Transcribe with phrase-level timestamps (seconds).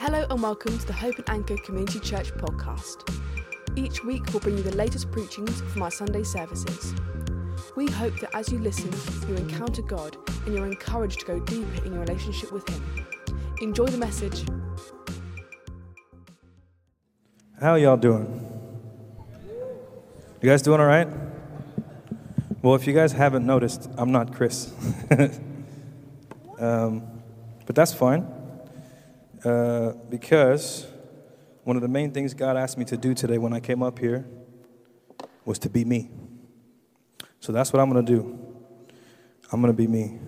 [0.00, 3.20] Hello and welcome to the Hope and Anchor Community Church podcast.
[3.76, 6.94] Each week we'll bring you the latest preachings from our Sunday services.
[7.76, 8.90] We hope that as you listen,
[9.28, 10.16] you encounter God
[10.46, 13.06] and you're encouraged to go deeper in your relationship with Him.
[13.60, 14.46] Enjoy the message.
[17.60, 18.48] How y'all doing?
[20.40, 21.08] You guys doing all right?
[22.62, 24.72] Well, if you guys haven't noticed, I'm not Chris.
[26.58, 27.02] um,
[27.66, 28.39] but that's fine.
[29.44, 30.86] Uh, because
[31.64, 33.98] one of the main things God asked me to do today when I came up
[33.98, 34.26] here
[35.44, 36.10] was to be me.
[37.40, 38.38] So that's what I'm going to do.
[39.52, 40.18] I'm going to be me.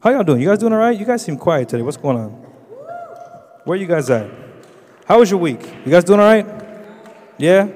[0.00, 0.40] How y'all doing?
[0.40, 0.98] You guys doing all right?
[0.98, 1.82] You guys seem quiet today.
[1.82, 2.30] What's going on?
[3.64, 4.30] Where you guys at?
[5.06, 5.62] How was your week?
[5.84, 6.46] You guys doing all right?
[7.38, 7.68] Yeah?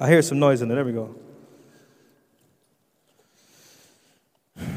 [0.00, 0.76] I hear some noise in there.
[0.76, 1.14] There we go.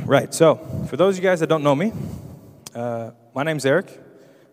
[0.05, 0.55] Right, so
[0.89, 1.93] for those of you guys that don't know me,
[2.75, 4.00] uh, my name's Eric.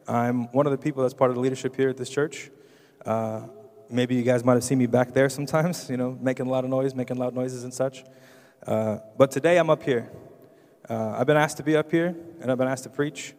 [0.08, 2.50] I'm one of the people that's part of the leadership here at this church.
[3.04, 3.42] Uh,
[3.90, 6.64] maybe you guys might have seen me back there sometimes, you know, making a lot
[6.64, 8.04] of noise, making loud noises and such.
[8.66, 10.10] Uh, but today I'm up here.
[10.88, 13.34] Uh, I've been asked to be up here, and I've been asked to preach,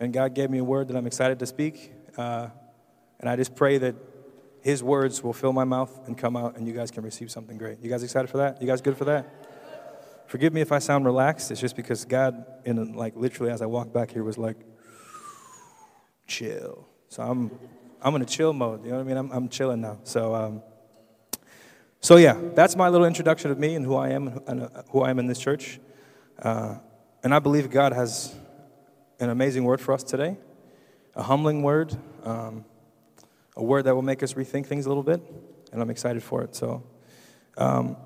[0.00, 1.92] and God gave me a word that I'm excited to speak.
[2.16, 2.48] Uh,
[3.20, 3.94] and I just pray that
[4.60, 7.56] His words will fill my mouth and come out, and you guys can receive something
[7.56, 7.78] great.
[7.80, 8.60] You guys excited for that?
[8.60, 9.32] You guys good for that?
[10.26, 11.52] Forgive me if I sound relaxed.
[11.52, 14.56] It's just because God, in like literally as I walked back here, was like,
[16.28, 16.86] chill.
[17.08, 17.50] So I'm,
[18.00, 18.84] I'm in a chill mode.
[18.84, 19.16] You know what I mean?
[19.16, 19.98] I'm, I'm chilling now.
[20.04, 20.62] So, um,
[22.00, 25.02] so yeah, that's my little introduction of me and who I am and uh, who
[25.02, 25.80] I am in this church.
[26.40, 26.76] Uh,
[27.24, 28.34] and I believe God has
[29.18, 30.36] an amazing word for us today,
[31.16, 32.64] a humbling word, um,
[33.56, 35.20] a word that will make us rethink things a little bit,
[35.72, 36.54] and I'm excited for it.
[36.54, 36.84] So,
[37.56, 37.96] um,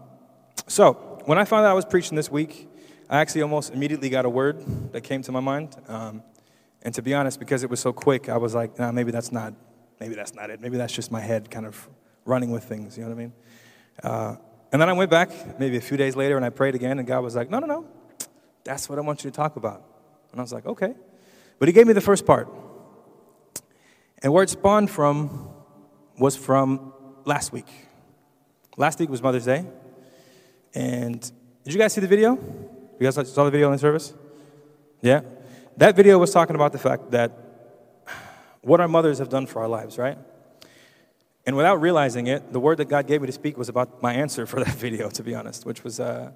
[0.67, 0.95] so
[1.27, 2.71] when I found out I was preaching this week,
[3.11, 5.77] I actually almost immediately got a word that came to my mind.
[5.89, 6.23] Um,
[6.83, 9.33] and to be honest, because it was so quick, I was like, nah, maybe that's
[9.33, 9.55] not,
[10.01, 10.61] maybe that's not it.
[10.61, 11.89] Maybe that's just my head kind of
[12.25, 12.97] running with things.
[12.97, 13.33] You know what I mean?
[14.03, 14.37] Uh,
[14.73, 17.07] and then I went back maybe a few days later and I prayed again, and
[17.07, 17.87] God was like, no, no, no,
[18.65, 19.85] that's what I want you to talk about.
[20.33, 20.95] And I was like, okay.
[21.59, 22.49] But He gave me the first part.
[24.23, 25.51] And where it spawned from
[26.19, 26.93] was from
[27.25, 27.69] last week.
[28.77, 29.67] Last week was Mother's Day.
[30.75, 31.21] And
[31.65, 32.33] did you guys see the video?
[32.99, 34.15] You guys saw the video in the service?
[35.01, 35.21] Yeah?
[35.77, 37.33] That video was talking about the fact that
[38.63, 40.19] what our mothers have done for our lives, right?
[41.45, 44.13] And without realizing it, the word that God gave me to speak was about my
[44.13, 46.31] answer for that video, to be honest, which was uh,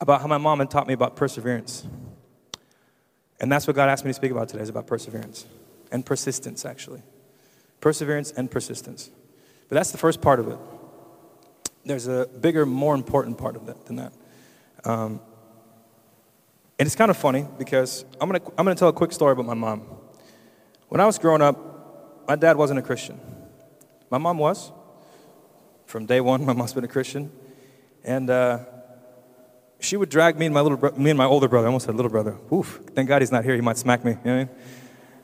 [0.00, 1.86] about how my mom had taught me about perseverance.
[3.40, 5.44] And that's what God asked me to speak about today, is about perseverance
[5.92, 7.02] and persistence, actually.
[7.80, 9.10] Perseverance and persistence.
[9.68, 10.58] But that's the first part of it
[11.86, 14.12] there's a bigger, more important part of that than that.
[14.84, 15.20] Um,
[16.78, 19.46] and it's kind of funny because I'm gonna, I'm gonna tell a quick story about
[19.46, 19.82] my mom.
[20.88, 23.20] When I was growing up, my dad wasn't a Christian.
[24.10, 24.72] My mom was.
[25.86, 27.32] From day one, my mom's been a Christian.
[28.04, 28.60] And uh,
[29.80, 31.66] she would drag me and my little bro- me and my older brother.
[31.66, 32.36] I almost said little brother.
[32.52, 32.80] Oof!
[32.94, 33.54] Thank God he's not here.
[33.54, 34.12] He might smack me.
[34.12, 34.48] You know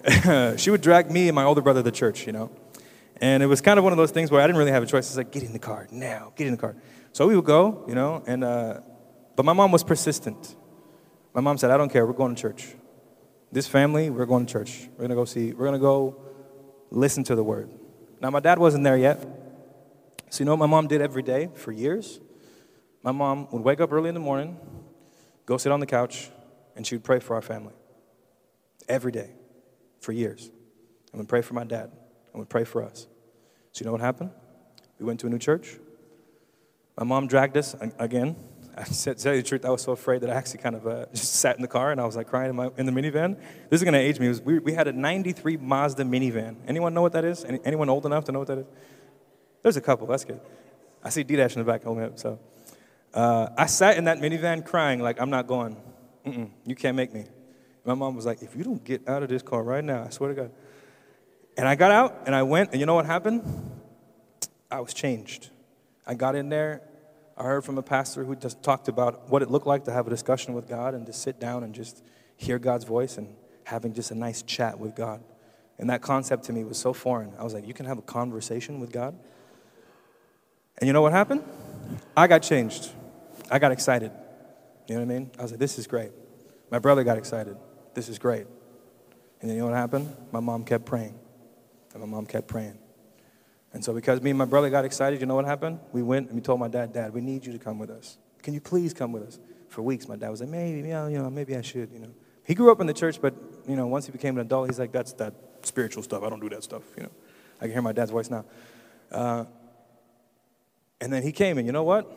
[0.05, 0.57] I mean?
[0.59, 2.27] she would drag me and my older brother to church.
[2.27, 2.51] You know,
[3.21, 4.87] and it was kind of one of those things where I didn't really have a
[4.87, 5.07] choice.
[5.09, 6.75] It's like, get in the car now, get in the car.
[7.12, 8.81] So we would go, you know, and, uh,
[9.37, 10.57] but my mom was persistent.
[11.34, 12.75] My mom said, I don't care, we're going to church.
[13.50, 14.88] This family, we're going to church.
[14.93, 16.20] We're going to go see, we're going to go
[16.91, 17.70] listen to the word.
[18.20, 19.20] Now, my dad wasn't there yet.
[20.31, 22.20] So, you know what my mom did every day for years?
[23.03, 24.59] My mom would wake up early in the morning,
[25.44, 26.31] go sit on the couch,
[26.76, 27.75] and she would pray for our family.
[28.88, 29.31] Every day,
[30.00, 30.50] for years.
[31.12, 31.91] And would pray for my dad,
[32.32, 33.06] and would pray for us.
[33.72, 34.31] So you know what happened?
[34.99, 35.78] We went to a new church.
[36.97, 38.37] My mom dragged us again.
[38.77, 40.87] I said, tell you the truth, I was so afraid that I actually kind of
[40.87, 42.93] uh, just sat in the car and I was like crying in, my, in the
[42.93, 43.37] minivan.
[43.69, 44.28] This is going to age me.
[44.28, 46.56] Was, we, we, had a 93 Mazda minivan.
[46.66, 47.44] Anyone know what that is?
[47.44, 48.66] Any, anyone old enough to know what that is?
[49.62, 50.06] There's a couple.
[50.06, 50.41] That's good.
[51.05, 52.19] I see D-Dash in the back holding up.
[52.19, 52.38] So
[53.15, 55.77] uh, I sat in that minivan crying like, I'm not going.
[56.25, 57.27] Mm-mm, you can't make me.
[57.84, 60.11] My mom was like, if you don't get out of this car right now, I
[60.11, 60.50] swear to God.
[61.56, 63.43] And I got out and I went, and you know what happened?
[64.70, 65.50] I was changed.
[66.06, 66.82] I got in there.
[67.43, 70.06] I heard from a pastor who just talked about what it looked like to have
[70.06, 72.05] a discussion with God and to sit down and just
[72.37, 73.35] hear God's voice and
[73.65, 75.25] having just a nice chat with God.
[75.77, 77.33] And that concept to me was so foreign.
[77.37, 79.19] I was like, you can have a conversation with God?
[80.79, 81.43] And you know what happened?
[82.17, 82.91] I got changed.
[83.50, 84.12] I got excited.
[84.87, 85.31] You know what I mean?
[85.37, 86.12] I was like, this is great.
[86.71, 87.56] My brother got excited.
[87.95, 88.47] This is great.
[89.41, 90.15] And then you know what happened?
[90.31, 91.19] My mom kept praying.
[91.93, 92.79] And my mom kept praying.
[93.73, 95.81] And so, because me and my brother got excited, you know what happened?
[95.93, 98.19] We went and we told my dad, Dad, we need you to come with us.
[98.43, 99.39] Can you please come with us?
[99.69, 102.11] For weeks, my dad was like, maybe, yeah, you know, maybe I should, you know.
[102.45, 103.35] He grew up in the church, but
[103.67, 106.23] you know, once he became an adult, he's like, that's that spiritual stuff.
[106.23, 106.83] I don't do that stuff.
[106.97, 107.11] You know,
[107.61, 108.45] I can hear my dad's voice now.
[109.11, 109.45] Uh,
[111.01, 112.11] and then he came, and you know what?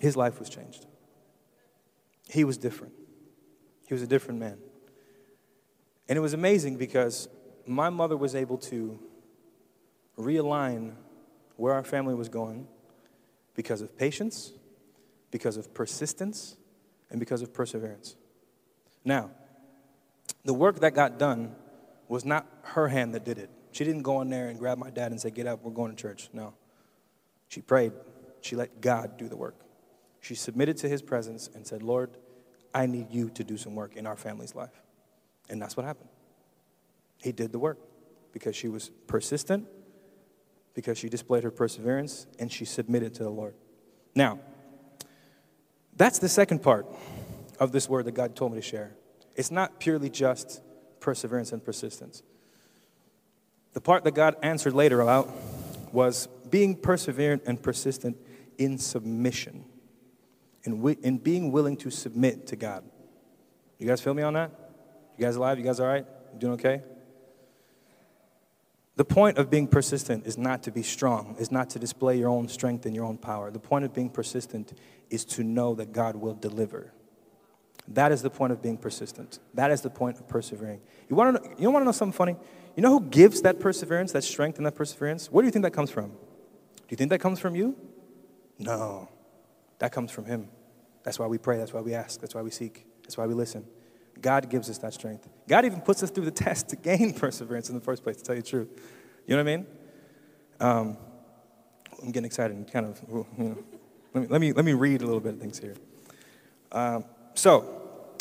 [0.00, 0.86] His life was changed.
[2.28, 2.94] He was different.
[3.86, 4.58] He was a different man.
[6.08, 7.28] And it was amazing because
[7.66, 8.98] my mother was able to
[10.18, 10.94] realign
[11.56, 12.66] where our family was going
[13.54, 14.52] because of patience,
[15.30, 16.56] because of persistence,
[17.10, 18.16] and because of perseverance.
[19.04, 19.30] Now,
[20.44, 21.54] the work that got done
[22.08, 23.50] was not her hand that did it.
[23.70, 25.94] She didn't go in there and grab my dad and say, Get up, we're going
[25.94, 26.28] to church.
[26.32, 26.54] No.
[27.48, 27.92] She prayed.
[28.40, 29.56] She let God do the work.
[30.20, 32.10] She submitted to his presence and said, Lord,
[32.74, 34.82] I need you to do some work in our family's life.
[35.48, 36.08] And that's what happened.
[37.22, 37.78] He did the work
[38.32, 39.66] because she was persistent,
[40.74, 43.54] because she displayed her perseverance, and she submitted to the Lord.
[44.14, 44.38] Now,
[45.96, 46.86] that's the second part
[47.60, 48.94] of this word that God told me to share.
[49.36, 50.62] It's not purely just
[51.00, 52.22] perseverance and persistence.
[53.72, 55.30] The part that God answered later about
[55.92, 58.16] was being perseverant and persistent
[58.58, 59.64] in submission,
[60.64, 62.84] in, wi- in being willing to submit to God.
[63.78, 64.50] You guys feel me on that?
[65.16, 65.58] You guys alive?
[65.58, 66.06] You guys all right?
[66.34, 66.82] You doing okay?
[68.96, 72.28] The point of being persistent is not to be strong, is not to display your
[72.28, 73.50] own strength and your own power.
[73.50, 74.78] The point of being persistent
[75.08, 76.92] is to know that God will deliver.
[77.88, 79.38] That is the point of being persistent.
[79.54, 80.80] That is the point of persevering.
[81.08, 82.36] You want to know, you want to know something funny?
[82.76, 85.30] You know who gives that perseverance, that strength and that perseverance?
[85.30, 86.10] Where do you think that comes from?
[86.10, 87.76] Do you think that comes from you?
[88.58, 89.08] No.
[89.78, 90.48] That comes from him.
[91.02, 93.34] That's why we pray, that's why we ask, that's why we seek, that's why we
[93.34, 93.64] listen.
[94.22, 95.28] God gives us that strength.
[95.48, 98.22] God even puts us through the test to gain perseverance in the first place, to
[98.22, 98.68] tell you the truth.
[99.26, 99.66] You know what I mean?
[100.60, 100.96] Um,
[102.00, 103.58] I'm getting excited and kind of, you know.
[104.14, 105.74] Let me, let me, let me read a little bit of things here.
[106.70, 107.04] Um,
[107.34, 107.78] so,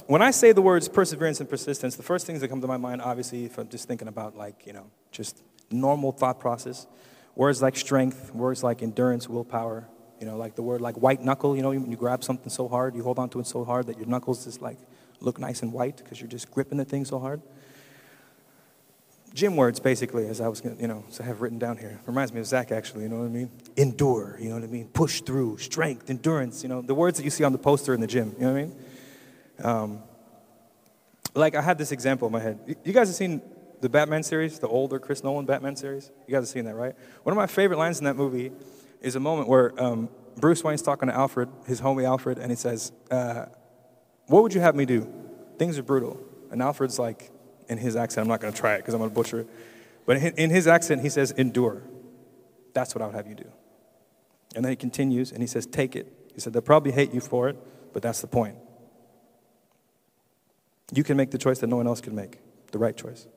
[0.08, 2.78] when I say the words perseverance and persistence, the first things that come to my
[2.78, 6.88] mind, obviously, if I'm just thinking about like, you know, just normal thought process,
[7.36, 9.88] words like strength, words like endurance, willpower,
[10.20, 12.68] you know, like the word like white knuckle, you know, you, you grab something so
[12.68, 14.78] hard, you hold onto it so hard that your knuckles just like
[15.22, 17.42] look nice and white because you're just gripping the thing so hard.
[19.34, 22.02] Gym words, basically, as I was, you know, as I have written down here.
[22.06, 23.50] Reminds me of Zach, actually, you know what I mean?
[23.78, 24.90] Endure, you know what I mean?
[24.90, 28.02] Push through, strength, endurance, you know, the words that you see on the poster in
[28.02, 28.76] the gym, you know what I mean?
[29.64, 30.04] Um,
[31.34, 32.60] like, I had this example in my head.
[32.68, 33.42] You- You guys have seen
[33.80, 36.12] the Batman series, the older Chris Nolan Batman series?
[36.28, 36.94] You guys have seen that, right?
[37.24, 38.52] One of my favorite lines in that movie
[39.02, 42.58] is a moment where um, Bruce Wayne's talking to Alfred, his homie Alfred, and he
[42.58, 43.46] says, uh,
[44.32, 45.12] What would you have me do?
[45.58, 46.18] Things are brutal.
[46.52, 47.32] And Alfred's like,
[47.68, 49.50] in his accent, I'm not going to try it because I'm going to butcher it.
[50.06, 51.84] But in his accent, he says, Endure.
[52.74, 53.52] That's what I would have you do.
[54.56, 56.12] And then he continues and he says, Take it.
[56.34, 57.58] He said, They'll probably hate you for it,
[57.94, 58.56] but that's the point.
[60.94, 62.40] You can make the choice that no one else can make,
[62.72, 63.28] the right choice.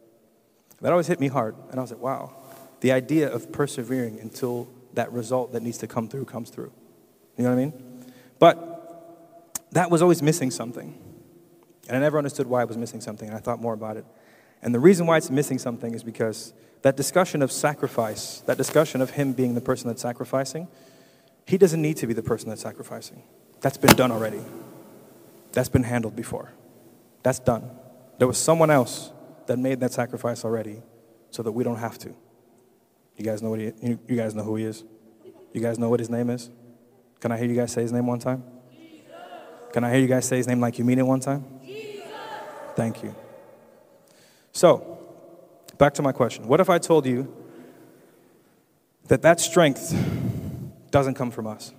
[0.80, 1.56] That always hit me hard.
[1.70, 2.34] And I was like, wow,
[2.80, 6.72] the idea of persevering until that result that needs to come through comes through.
[7.36, 7.72] You know what I mean?
[8.38, 8.73] But
[9.74, 10.98] that was always missing something.
[11.88, 14.06] And I never understood why it was missing something, and I thought more about it.
[14.62, 19.02] And the reason why it's missing something is because that discussion of sacrifice, that discussion
[19.02, 20.68] of him being the person that's sacrificing,
[21.46, 23.22] he doesn't need to be the person that's sacrificing.
[23.60, 24.40] That's been done already.
[25.52, 26.52] That's been handled before.
[27.22, 27.70] That's done.
[28.18, 29.10] There was someone else
[29.46, 30.82] that made that sacrifice already
[31.30, 32.14] so that we don't have to.
[33.16, 34.84] You guys know what he you, you guys know who he is?
[35.52, 36.50] You guys know what his name is?
[37.20, 38.42] Can I hear you guys say his name one time?
[39.74, 41.44] Can I hear you guys say his name like you mean it one time?
[41.66, 42.04] Jesus.
[42.76, 43.12] Thank you.
[44.52, 45.00] So,
[45.78, 46.46] back to my question.
[46.46, 47.34] What if I told you
[49.08, 49.92] that that strength
[50.92, 51.72] doesn't come from us?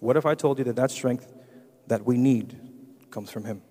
[0.00, 1.32] What if I told you that that strength
[1.86, 2.58] that we need
[3.12, 3.62] comes from him?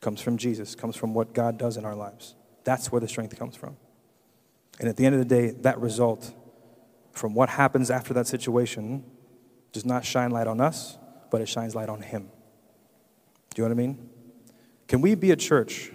[0.00, 2.34] Comes from Jesus, comes from what God does in our lives.
[2.64, 3.76] That's where the strength comes from.
[4.80, 6.34] And at the end of the day, that result
[7.12, 9.04] from what happens after that situation
[9.70, 10.97] does not shine light on us,
[11.30, 12.30] but it shines light on him.
[13.54, 14.08] Do you know what I mean?
[14.88, 15.92] Can we be a church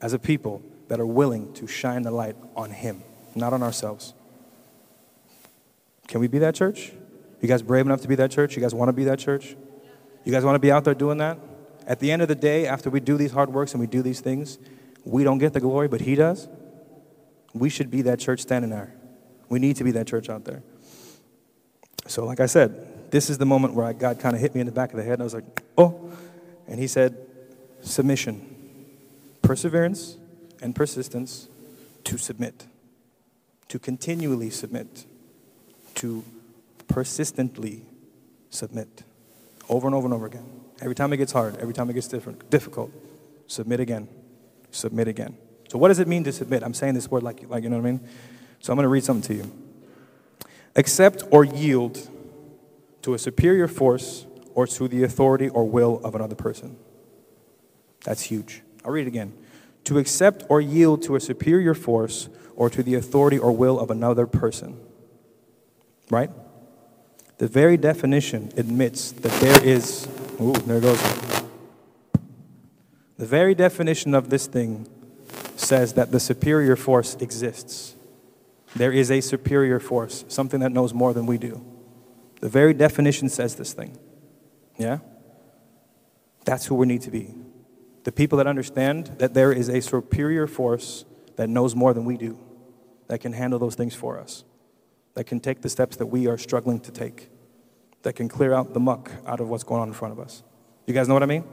[0.00, 3.02] as a people that are willing to shine the light on Him,
[3.34, 4.14] not on ourselves?
[6.06, 6.92] Can we be that church?
[7.40, 8.56] You guys brave enough to be that church?
[8.56, 9.56] You guys want to be that church?
[10.24, 11.38] You guys want to be out there doing that?
[11.86, 14.02] At the end of the day, after we do these hard works and we do
[14.02, 14.58] these things,
[15.04, 16.48] we don't get the glory, but He does.
[17.54, 18.94] We should be that church standing there.
[19.48, 20.62] We need to be that church out there.
[22.06, 24.60] So, like I said, this is the moment where I, God kind of hit me
[24.60, 26.12] in the back of the head, and I was like, oh.
[26.66, 27.16] And He said,
[27.80, 28.54] submission,
[29.42, 30.16] perseverance,
[30.60, 31.48] and persistence
[32.04, 32.66] to submit,
[33.68, 35.04] to continually submit,
[35.96, 36.24] to
[36.88, 37.82] persistently
[38.50, 39.04] submit
[39.68, 40.46] over and over and over again.
[40.80, 42.90] Every time it gets hard, every time it gets different, difficult,
[43.46, 44.08] submit again,
[44.70, 45.36] submit again.
[45.68, 46.62] So, what does it mean to submit?
[46.62, 48.08] I'm saying this word like, like you know what I mean?
[48.60, 49.52] So, I'm going to read something to you.
[50.76, 52.08] Accept or yield
[53.02, 56.76] to a superior force or to the authority or will of another person.
[58.04, 58.62] That's huge.
[58.84, 59.32] I'll read it again.
[59.84, 63.90] To accept or yield to a superior force or to the authority or will of
[63.90, 64.80] another person.
[66.10, 66.30] Right?
[67.38, 70.08] The very definition admits that there is,
[70.40, 71.00] ooh, there goes.
[73.16, 74.88] The very definition of this thing
[75.56, 77.94] says that the superior force exists.
[78.74, 81.64] There is a superior force, something that knows more than we do.
[82.40, 83.98] The very definition says this thing.
[84.76, 84.98] Yeah?
[86.44, 87.34] That's who we need to be.
[88.04, 91.04] The people that understand that there is a superior force
[91.36, 92.38] that knows more than we do,
[93.08, 94.44] that can handle those things for us,
[95.14, 97.28] that can take the steps that we are struggling to take,
[98.02, 100.42] that can clear out the muck out of what's going on in front of us.
[100.86, 101.44] You guys know what I mean?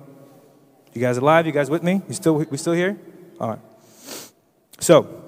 [0.93, 1.45] You guys alive?
[1.45, 2.01] You guys with me?
[2.07, 2.97] You still, we still here?
[3.39, 3.59] All right.
[4.79, 5.23] So,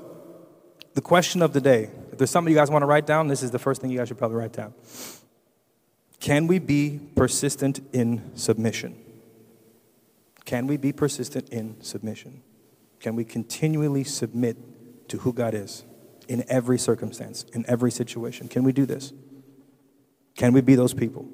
[0.93, 3.43] the question of the day if there's something you guys want to write down, this
[3.43, 4.73] is the first thing you guys should probably write down.
[6.19, 8.95] Can we be persistent in submission?
[10.45, 12.41] Can we be persistent in submission?
[12.99, 14.57] Can we continually submit
[15.09, 15.83] to who God is
[16.27, 18.47] in every circumstance, in every situation?
[18.47, 19.13] Can we do this?
[20.35, 21.27] Can we be those people?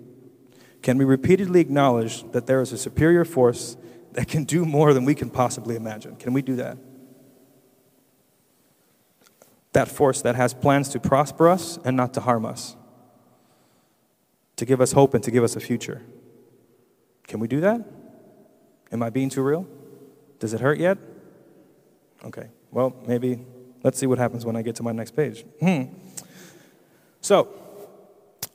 [0.81, 3.77] Can we repeatedly acknowledge that there is a superior force
[4.11, 6.17] that can do more than we can possibly imagine?
[6.17, 6.77] Can we do that?
[9.71, 12.75] That force that has plans to prosper us and not to harm us
[14.55, 16.01] to give us hope and to give us a future.
[17.27, 17.81] Can we do that?
[18.91, 19.67] Am I being too real?
[20.39, 20.97] Does it hurt yet?
[22.23, 23.39] Okay, well, maybe
[23.83, 25.43] let's see what happens when I get to my next page.
[25.59, 25.83] Hmm.
[27.21, 27.49] So,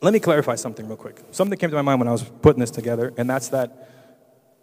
[0.00, 1.22] let me clarify something real quick.
[1.32, 3.88] Something came to my mind when I was putting this together, and that's that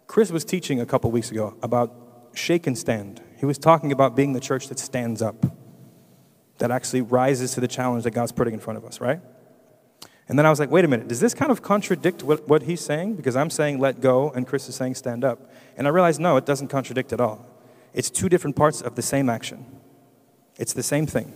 [0.06, 1.92] Chris was teaching a couple weeks ago about
[2.34, 3.20] shake and stand.
[3.38, 5.46] He was talking about being the church that stands up,
[6.58, 9.20] that actually rises to the challenge that God's putting in front of us, right?
[10.28, 12.62] And then I was like, wait a minute, does this kind of contradict what, what
[12.64, 13.14] he's saying?
[13.14, 15.50] Because I'm saying let go and Chris is saying stand up.
[15.76, 17.46] And I realized, no, it doesn't contradict at all.
[17.94, 19.64] It's two different parts of the same action,
[20.56, 21.32] it's the same thing.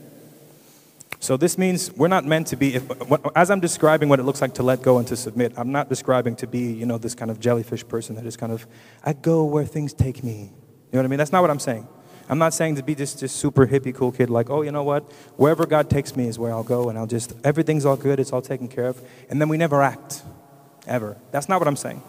[1.23, 2.90] So this means we're not meant to be, if,
[3.37, 5.90] as I'm describing what it looks like to let go and to submit, I'm not
[5.90, 8.66] describing to be, you know, this kind of jellyfish person that is kind of,
[9.04, 10.32] I go where things take me.
[10.32, 10.49] You
[10.94, 11.18] know what I mean?
[11.18, 11.87] That's not what I'm saying.
[12.30, 14.84] I'm not saying to be just this super hippie cool kid, like, oh, you know
[14.84, 15.02] what?
[15.37, 18.32] Wherever God takes me is where I'll go, and I'll just, everything's all good, it's
[18.32, 19.02] all taken care of.
[19.28, 20.22] And then we never act,
[20.87, 21.16] ever.
[21.32, 22.00] That's not what I'm saying.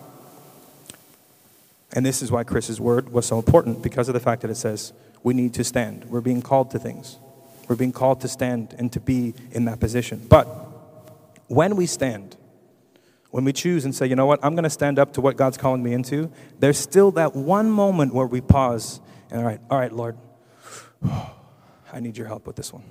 [1.93, 4.55] And this is why Chris's word was so important, because of the fact that it
[4.55, 6.05] says we need to stand.
[6.05, 7.17] We're being called to things.
[7.67, 10.23] We're being called to stand and to be in that position.
[10.29, 10.45] But
[11.47, 12.37] when we stand,
[13.31, 15.35] when we choose and say, you know what, I'm going to stand up to what
[15.35, 18.99] God's calling me into, there's still that one moment where we pause
[19.31, 20.17] all right, all right, Lord,
[21.93, 22.83] I need your help with this one.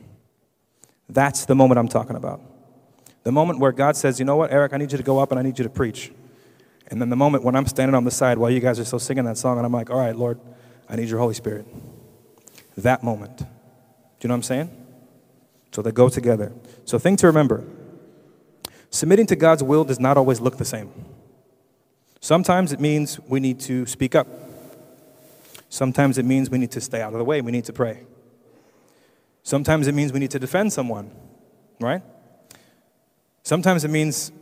[1.08, 2.40] That's the moment I'm talking about.
[3.22, 5.30] The moment where God says, you know what, Eric, I need you to go up
[5.30, 6.12] and I need you to preach.
[6.88, 8.98] And then the moment when I'm standing on the side while you guys are still
[8.98, 10.40] singing that song, and I'm like, all right, Lord,
[10.88, 11.66] I need your Holy Spirit.
[12.76, 13.38] That moment.
[13.38, 13.44] Do
[14.22, 14.86] you know what I'm saying?
[15.72, 16.52] So they go together.
[16.84, 17.64] So, thing to remember
[18.90, 20.92] submitting to God's will does not always look the same.
[22.20, 24.26] Sometimes it means we need to speak up.
[25.70, 28.02] Sometimes it means we need to stay out of the way, we need to pray.
[29.44, 31.12] Sometimes it means we need to defend someone,
[31.80, 32.02] right?
[33.44, 34.32] Sometimes it means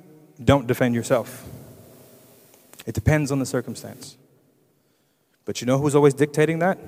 [0.43, 1.47] don't defend yourself.
[2.87, 4.17] It depends on the circumstance.
[5.45, 6.79] But you know who's always dictating that?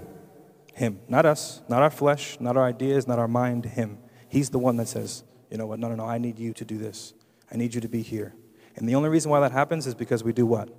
[0.73, 1.01] Him.
[1.07, 3.99] Not us, not our flesh, not our ideas, not our mind, Him.
[4.29, 6.65] He's the one that says, you know what, no, no, no, I need you to
[6.65, 7.13] do this.
[7.53, 8.35] I need you to be here.
[8.77, 10.71] And the only reason why that happens is because we do what?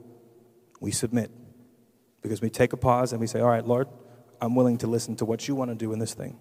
[0.80, 1.30] We submit.
[2.22, 3.88] Because we take a pause and we say, All right, Lord,
[4.40, 6.40] I'm willing to listen to what you want to do in this thing.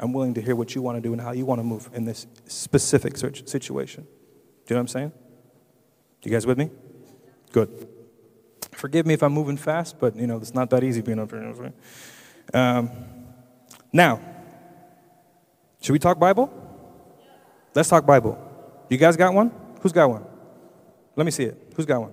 [0.00, 1.90] I'm willing to hear what you want to do and how you want to move
[1.92, 4.04] in this specific situation.
[4.04, 5.12] Do you know what I'm saying?
[6.22, 6.70] You guys with me?
[7.52, 7.88] Good.
[8.72, 11.30] Forgive me if I'm moving fast, but you know, it's not that easy being up
[11.30, 11.72] here.
[12.54, 12.90] Um,
[13.92, 14.20] now,
[15.80, 16.52] should we talk Bible?
[17.74, 18.38] Let's talk Bible.
[18.88, 19.52] You guys got one?
[19.80, 20.24] Who's got one?
[21.16, 21.72] Let me see it.
[21.76, 22.12] Who's got one?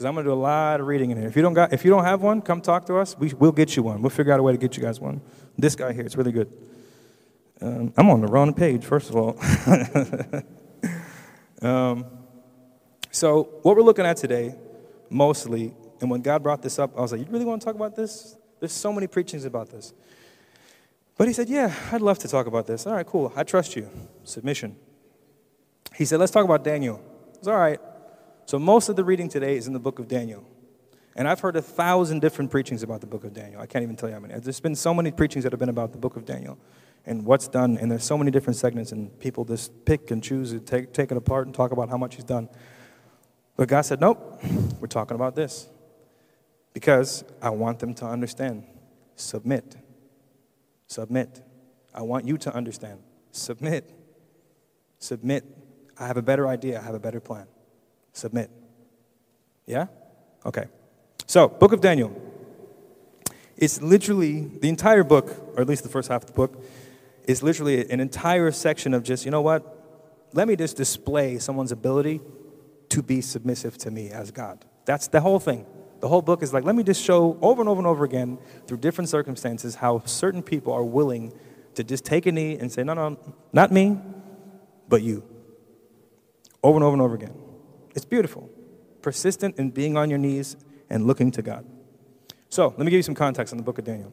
[0.00, 1.28] Because I'm going to do a lot of reading in here.
[1.28, 3.18] If you don't got, if you don't have one, come talk to us.
[3.18, 4.00] We, will get you one.
[4.00, 5.20] We'll figure out a way to get you guys one.
[5.58, 6.50] This guy here, it's really good.
[7.60, 9.38] Um, I'm on the wrong page, first of all.
[11.68, 12.06] um,
[13.10, 14.54] so what we're looking at today,
[15.10, 17.74] mostly, and when God brought this up, I was like, "You really want to talk
[17.74, 18.38] about this?
[18.58, 19.92] There's so many preachings about this."
[21.18, 23.34] But he said, "Yeah, I'd love to talk about this." All right, cool.
[23.36, 23.90] I trust you.
[24.24, 24.76] Submission.
[25.94, 27.02] He said, "Let's talk about Daniel."
[27.34, 27.78] It's all right.
[28.50, 30.44] So most of the reading today is in the book of Daniel.
[31.14, 33.60] And I've heard a thousand different preachings about the book of Daniel.
[33.60, 34.34] I can't even tell you how many.
[34.40, 36.58] There's been so many preachings that have been about the book of Daniel
[37.06, 37.78] and what's done.
[37.78, 41.12] And there's so many different segments, and people just pick and choose and take, take
[41.12, 42.48] it apart and talk about how much he's done.
[43.56, 44.42] But God said, nope,
[44.80, 45.68] we're talking about this.
[46.72, 48.64] Because I want them to understand.
[49.14, 49.76] Submit.
[50.88, 51.40] Submit.
[51.94, 52.98] I want you to understand.
[53.30, 53.92] Submit.
[54.98, 55.44] Submit.
[55.96, 56.80] I have a better idea.
[56.80, 57.46] I have a better plan.
[58.12, 58.50] Submit.
[59.66, 59.86] Yeah?
[60.44, 60.64] Okay.
[61.26, 62.14] So, Book of Daniel.
[63.56, 66.64] It's literally the entire book, or at least the first half of the book,
[67.24, 69.76] is literally an entire section of just, you know what?
[70.32, 72.20] Let me just display someone's ability
[72.88, 74.64] to be submissive to me as God.
[74.86, 75.66] That's the whole thing.
[76.00, 78.38] The whole book is like, let me just show over and over and over again
[78.66, 81.32] through different circumstances how certain people are willing
[81.74, 83.18] to just take a knee and say, no, no,
[83.52, 83.98] not me,
[84.88, 85.22] but you.
[86.62, 87.34] Over and over and over again.
[87.94, 88.50] It's beautiful.
[89.02, 90.56] Persistent in being on your knees
[90.88, 91.64] and looking to God.
[92.48, 94.12] So, let me give you some context on the book of Daniel.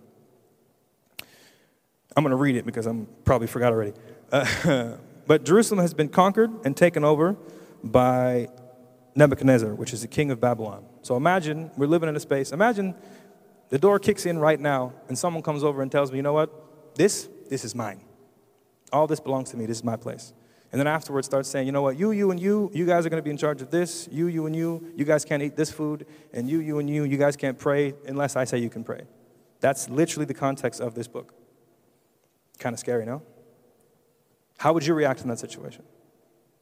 [2.15, 3.93] I'm going to read it because I'm probably forgot already.
[4.31, 7.37] Uh, but Jerusalem has been conquered and taken over
[7.83, 8.49] by
[9.15, 10.85] Nebuchadnezzar, which is the king of Babylon.
[11.01, 12.51] So imagine we're living in a space.
[12.51, 12.95] Imagine
[13.69, 16.33] the door kicks in right now and someone comes over and tells me, you know
[16.33, 16.95] what?
[16.95, 18.01] This, this is mine.
[18.91, 19.65] All this belongs to me.
[19.65, 20.33] This is my place.
[20.71, 23.09] And then afterwards starts saying, you know what, you, you, and you, you guys are
[23.09, 24.09] going to be in charge of this.
[24.11, 26.05] You, you, and you, you guys can't eat this food.
[26.33, 29.03] And you, you, and you, you guys can't pray unless I say you can pray.
[29.61, 31.33] That's literally the context of this book.
[32.59, 33.21] Kind of scary, no?
[34.57, 35.83] How would you react in that situation?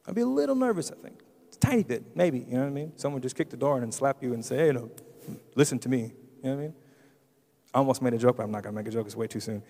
[0.06, 1.20] I'd be a little nervous, I think.
[1.48, 2.92] It's a tiny bit, maybe, you know what I mean?
[2.96, 4.90] Someone just kick the door and slap you and say, hey, you know,
[5.54, 5.98] listen to me.
[5.98, 6.10] You
[6.44, 6.74] know what I mean?
[7.74, 9.06] I almost made a joke, but I'm not going to make a joke.
[9.06, 9.62] It's way too soon.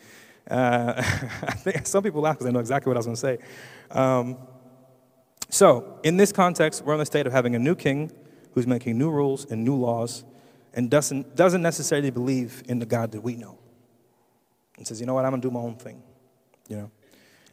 [0.50, 0.94] Uh,
[1.42, 3.38] I think some people laugh because they know exactly what I was going to say.
[3.90, 4.36] Um,
[5.48, 8.10] so, in this context, we're in the state of having a new king
[8.52, 10.24] who's making new rules and new laws
[10.74, 13.58] and doesn't, doesn't necessarily believe in the God that we know.
[14.76, 16.02] And says, you know what, I'm going to do my own thing.
[16.68, 16.90] You know?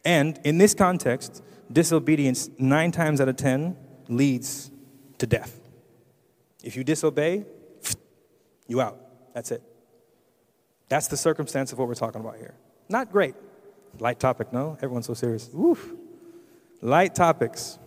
[0.04, 3.78] And in this context, disobedience, nine times out of ten,
[4.10, 4.72] leads
[5.20, 5.60] to death.
[6.64, 7.46] If you disobey,
[8.68, 8.98] you out.
[9.34, 9.64] That's it.
[10.90, 12.56] That's the circumstance of what we're talking about here.
[12.94, 13.34] Not great.
[13.98, 14.78] Light topic, no?
[14.78, 15.50] Everyone's so serious.
[15.52, 15.92] Woof.
[16.80, 17.80] Light topics.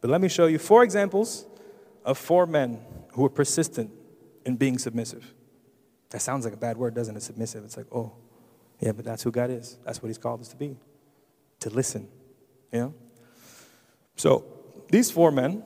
[0.00, 1.44] But let me show you four examples
[2.02, 2.80] of four men
[3.12, 3.90] who were persistent
[4.46, 5.34] in being submissive.
[6.10, 7.22] That sounds like a bad word, doesn't it?
[7.22, 7.62] Submissive.
[7.62, 8.14] It's like, oh,
[8.80, 9.76] yeah, but that's who God is.
[9.84, 10.78] That's what He's called us to be,
[11.60, 12.08] to listen.
[12.72, 12.94] You know?
[14.16, 14.46] So,
[14.88, 15.62] these four men,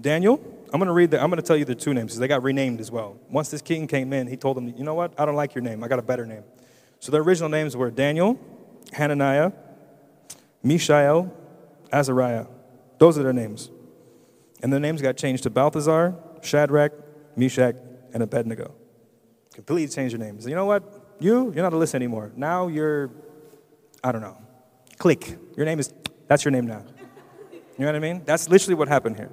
[0.00, 0.40] Daniel,
[0.72, 2.28] I'm going to read the, I'm going to tell you the two names because they
[2.28, 3.18] got renamed as well.
[3.28, 5.12] Once this king came in, he told them, you know what?
[5.20, 5.84] I don't like your name.
[5.84, 6.44] I got a better name.
[7.02, 8.38] So their original names were Daniel,
[8.92, 9.50] Hananiah,
[10.62, 11.36] Mishael,
[11.92, 12.46] Azariah.
[12.98, 13.72] Those are their names.
[14.62, 16.92] And their names got changed to Balthazar, Shadrach,
[17.34, 17.74] Meshach,
[18.14, 18.72] and Abednego.
[19.52, 20.46] Completely changed their names.
[20.46, 21.16] You know what?
[21.18, 22.30] You, you're not a list anymore.
[22.36, 23.10] Now you're,
[24.04, 24.36] I don't know,
[24.96, 25.36] click.
[25.56, 25.92] Your name is,
[26.28, 26.84] that's your name now.
[27.50, 28.22] You know what I mean?
[28.24, 29.32] That's literally what happened here.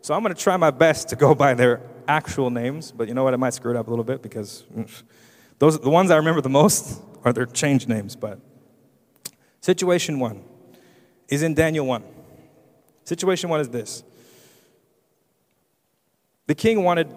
[0.00, 3.14] So I'm going to try my best to go by their actual names, but you
[3.14, 3.34] know what?
[3.34, 4.88] I might screw it up a little bit because mm.
[5.60, 8.16] Those the ones I remember the most are their changed names.
[8.16, 8.40] But
[9.60, 10.42] situation one
[11.28, 12.02] is in Daniel 1.
[13.04, 14.02] Situation one is this
[16.48, 17.08] the king wanted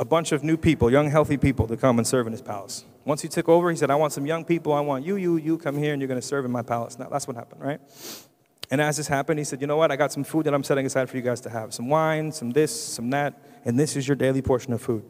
[0.00, 2.84] a bunch of new people, young, healthy people, to come and serve in his palace.
[3.04, 4.72] Once he took over, he said, I want some young people.
[4.72, 6.98] I want you, you, you come here and you're going to serve in my palace.
[6.98, 7.80] Now, that's what happened, right?
[8.70, 9.92] And as this happened, he said, You know what?
[9.92, 12.32] I got some food that I'm setting aside for you guys to have some wine,
[12.32, 15.04] some this, some that, and this is your daily portion of food.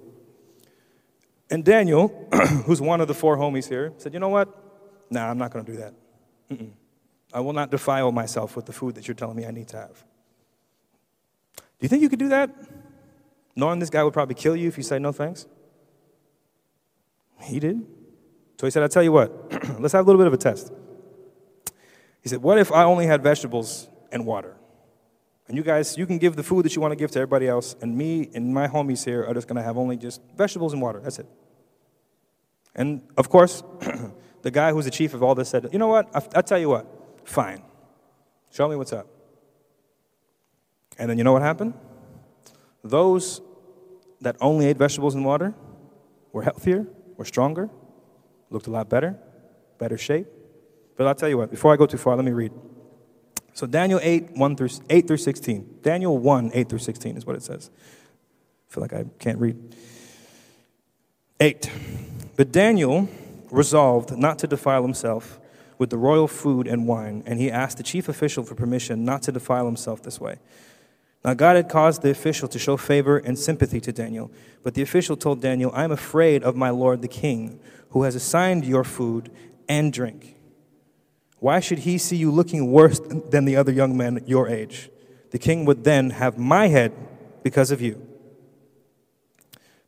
[1.51, 2.29] And Daniel,
[2.67, 4.49] who's one of the four homies here, said, You know what?
[5.11, 5.95] Nah, I'm not going to do that.
[6.51, 6.71] Mm-mm.
[7.33, 9.77] I will not defile myself with the food that you're telling me I need to
[9.77, 10.05] have.
[11.57, 12.51] Do you think you could do that?
[13.57, 15.47] Knowing this guy would probably kill you if you say no thanks?
[17.43, 17.85] He did.
[18.59, 20.73] So he said, I'll tell you what, let's have a little bit of a test.
[22.23, 24.57] He said, What if I only had vegetables and water?
[25.47, 27.49] And you guys, you can give the food that you want to give to everybody
[27.49, 30.73] else, and me and my homies here are just going to have only just vegetables
[30.73, 31.01] and water.
[31.01, 31.27] That's it.
[32.75, 33.63] And of course,
[34.43, 36.09] the guy who's the chief of all this said, You know what?
[36.35, 36.87] I'll tell you what.
[37.25, 37.63] Fine.
[38.51, 39.07] Show me what's up.
[40.99, 41.75] And then you know what happened?
[42.83, 43.41] Those
[44.21, 45.55] that only ate vegetables and water
[46.33, 47.69] were healthier, were stronger,
[48.51, 49.19] looked a lot better,
[49.79, 50.27] better shape.
[50.97, 52.53] But I'll tell you what, before I go too far, let me read.
[53.55, 55.79] So Daniel 8, 1 through 8 through 16.
[55.83, 57.71] Daniel 1, 8 through 16 is what it says.
[58.69, 59.77] I feel like I can't read.
[61.41, 61.71] 8.
[62.37, 63.09] But Daniel
[63.53, 65.39] resolved not to defile himself
[65.79, 69.23] with the royal food and wine, and he asked the chief official for permission not
[69.23, 70.39] to defile himself this way.
[71.25, 74.31] Now, God had caused the official to show favor and sympathy to Daniel,
[74.63, 78.15] but the official told Daniel, I am afraid of my lord the king, who has
[78.15, 79.31] assigned your food
[79.69, 80.34] and drink.
[81.39, 84.91] Why should he see you looking worse than the other young men your age?
[85.31, 86.93] The king would then have my head
[87.43, 88.07] because of you.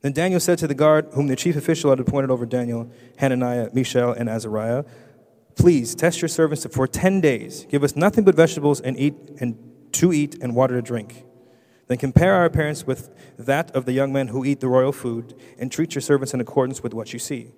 [0.03, 3.71] Then Daniel said to the guard, whom the chief official had appointed over Daniel, Hananiah,
[3.73, 4.85] Mishael, and Azariah,
[5.57, 7.67] Please test your servants for 10 days.
[7.71, 9.57] Give us nothing but vegetables and eat and
[9.93, 11.25] to eat and water to drink.
[11.89, 15.35] Then compare our appearance with that of the young men who eat the royal food,
[15.59, 17.53] and treat your servants in accordance with what you see.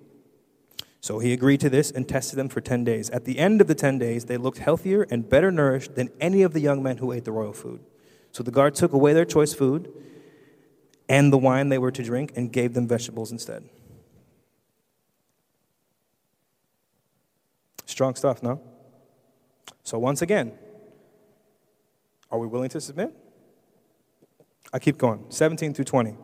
[1.01, 3.09] So he agreed to this and tested them for 10 days.
[3.09, 6.41] At the end of the 10 days, they looked healthier and better nourished than any
[6.41, 7.81] of the young men who ate the royal food.
[8.31, 9.91] So the guard took away their choice food
[11.07, 13.67] and the wine they were to drink and gave them vegetables instead.
[17.85, 18.61] Strong stuff, no?
[19.83, 20.53] So once again,
[22.29, 23.15] are we willing to submit?
[24.71, 25.25] I keep going.
[25.29, 26.15] 17 through 20.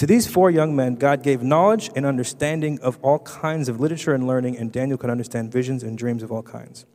[0.00, 4.14] To these four young men, God gave knowledge and understanding of all kinds of literature
[4.14, 6.86] and learning, and Daniel could understand visions and dreams of all kinds.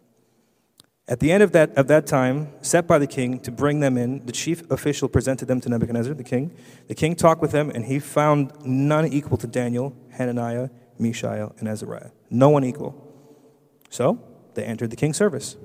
[1.08, 3.96] At the end of that, of that time, set by the king to bring them
[3.96, 6.58] in, the chief official presented them to Nebuchadnezzar, the king.
[6.88, 11.68] The king talked with them, and he found none equal to Daniel, Hananiah, Mishael, and
[11.68, 12.10] Azariah.
[12.32, 13.00] No one equal.
[13.92, 14.20] So
[14.56, 15.58] they entered the king's service.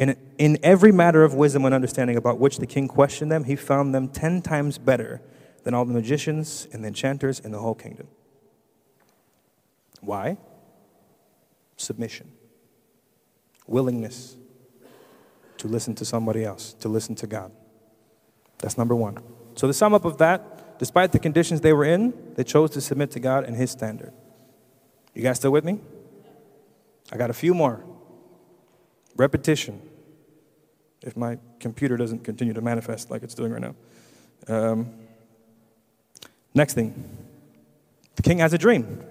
[0.00, 3.54] And in every matter of wisdom and understanding about which the king questioned them, he
[3.54, 5.22] found them ten times better
[5.62, 8.08] than all the magicians and the enchanters in the whole kingdom.
[10.00, 10.38] Why?
[11.76, 12.32] Submission,
[13.66, 14.36] willingness
[15.58, 17.52] to listen to somebody else, to listen to God.
[18.58, 19.18] That's number one.
[19.54, 22.80] So, the sum up of that, despite the conditions they were in, they chose to
[22.80, 24.12] submit to God and His standard.
[25.14, 25.80] You guys still with me?
[27.12, 27.84] I got a few more.
[29.16, 29.82] Repetition
[31.02, 33.74] if my computer doesn't continue to manifest like it's doing right now.
[34.48, 34.92] Um,
[36.54, 37.18] next thing
[38.16, 39.04] the king has a dream.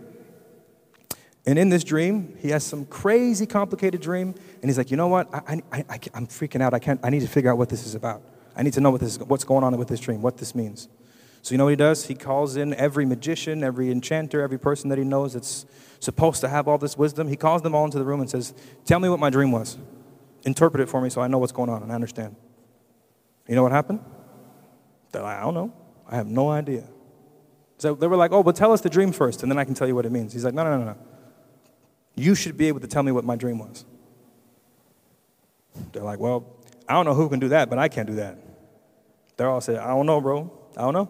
[1.46, 5.08] And in this dream, he has some crazy complicated dream, and he's like, you know
[5.08, 5.34] what?
[5.34, 6.76] I, I, I, I'm freaking out.
[6.76, 8.22] I, can't, I need to figure out what this is about.
[8.56, 10.90] I need to know what this, what's going on with this dream, what this means.
[11.42, 12.06] So, you know what he does?
[12.06, 15.66] He calls in every magician, every enchanter, every person that he knows that's
[16.00, 17.30] supposed to have all this wisdom.
[17.30, 18.54] He calls them all into the room and says,
[18.86, 19.78] Tell me what my dream was
[20.44, 22.36] interpret it for me so I know what's going on and I understand.
[23.48, 24.00] You know what happened?
[25.12, 25.74] They're like, I don't know.
[26.08, 26.88] I have no idea.
[27.80, 29.74] So they were like, oh, but tell us the dream first, and then I can
[29.74, 30.34] tell you what it means.
[30.34, 30.98] He's like, no, no, no, no.
[32.16, 33.86] You should be able to tell me what my dream was.
[35.92, 36.46] They're like, well,
[36.88, 38.38] I don't know who can do that, but I can't do that.
[39.38, 40.52] They're all saying, I don't know, bro.
[40.78, 41.10] I don't know.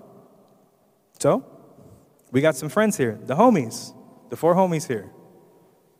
[1.19, 1.43] So,
[2.31, 3.93] we got some friends here, the homies,
[4.29, 5.11] the four homies here.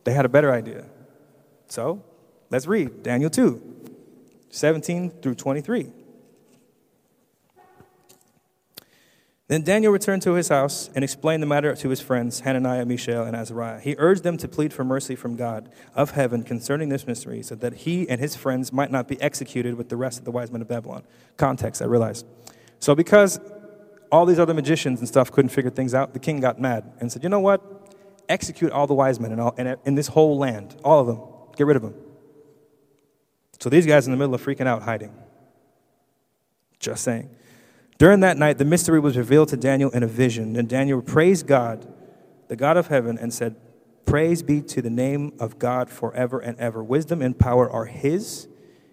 [0.06, 0.86] They had a better idea.
[1.68, 2.04] So,
[2.52, 3.62] Let's read Daniel 2,
[4.50, 5.94] 17 through 23.
[9.50, 13.24] Then Daniel returned to his house and explained the matter to his friends, Hananiah, Mishael,
[13.24, 13.80] and Azariah.
[13.80, 17.56] He urged them to plead for mercy from God of heaven concerning this mystery, so
[17.56, 20.52] that he and his friends might not be executed with the rest of the wise
[20.52, 21.02] men of Babylon.
[21.38, 22.24] Context, I realize.
[22.78, 23.40] So, because
[24.12, 27.12] all these other magicians and stuff couldn't figure things out, the king got mad and
[27.12, 27.64] said, You know what?
[28.30, 31.22] Execute all the wise men in, all, in, in this whole land, all of them.
[31.58, 31.96] Get rid of them.
[33.60, 35.12] So these guys in the middle of freaking out, hiding.
[36.80, 37.32] Just saying.
[38.00, 40.56] During that night, the mystery was revealed to Daniel in a vision.
[40.56, 41.86] And Daniel praised God,
[42.48, 43.58] the God of heaven, and said,
[44.06, 46.82] Praise be to the name of God forever and ever.
[46.82, 48.48] Wisdom and power are His.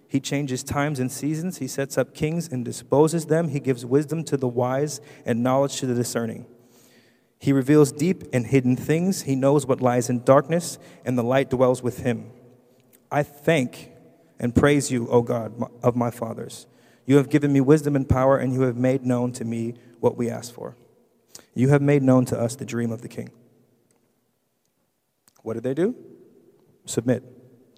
[0.09, 1.57] He changes times and seasons.
[1.57, 3.47] He sets up kings and disposes them.
[3.47, 6.45] He gives wisdom to the wise and knowledge to the discerning.
[7.39, 9.21] He reveals deep and hidden things.
[9.21, 12.29] He knows what lies in darkness, and the light dwells with him.
[13.09, 13.91] I thank
[14.37, 16.67] and praise you, O God of my fathers.
[17.07, 20.17] You have given me wisdom and power, and you have made known to me what
[20.17, 20.75] we asked for.
[21.55, 23.31] You have made known to us the dream of the king.
[25.41, 25.95] What did they do?
[26.85, 27.23] Submit.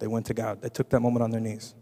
[0.00, 0.60] They went to God.
[0.60, 1.74] They took that moment on their knees.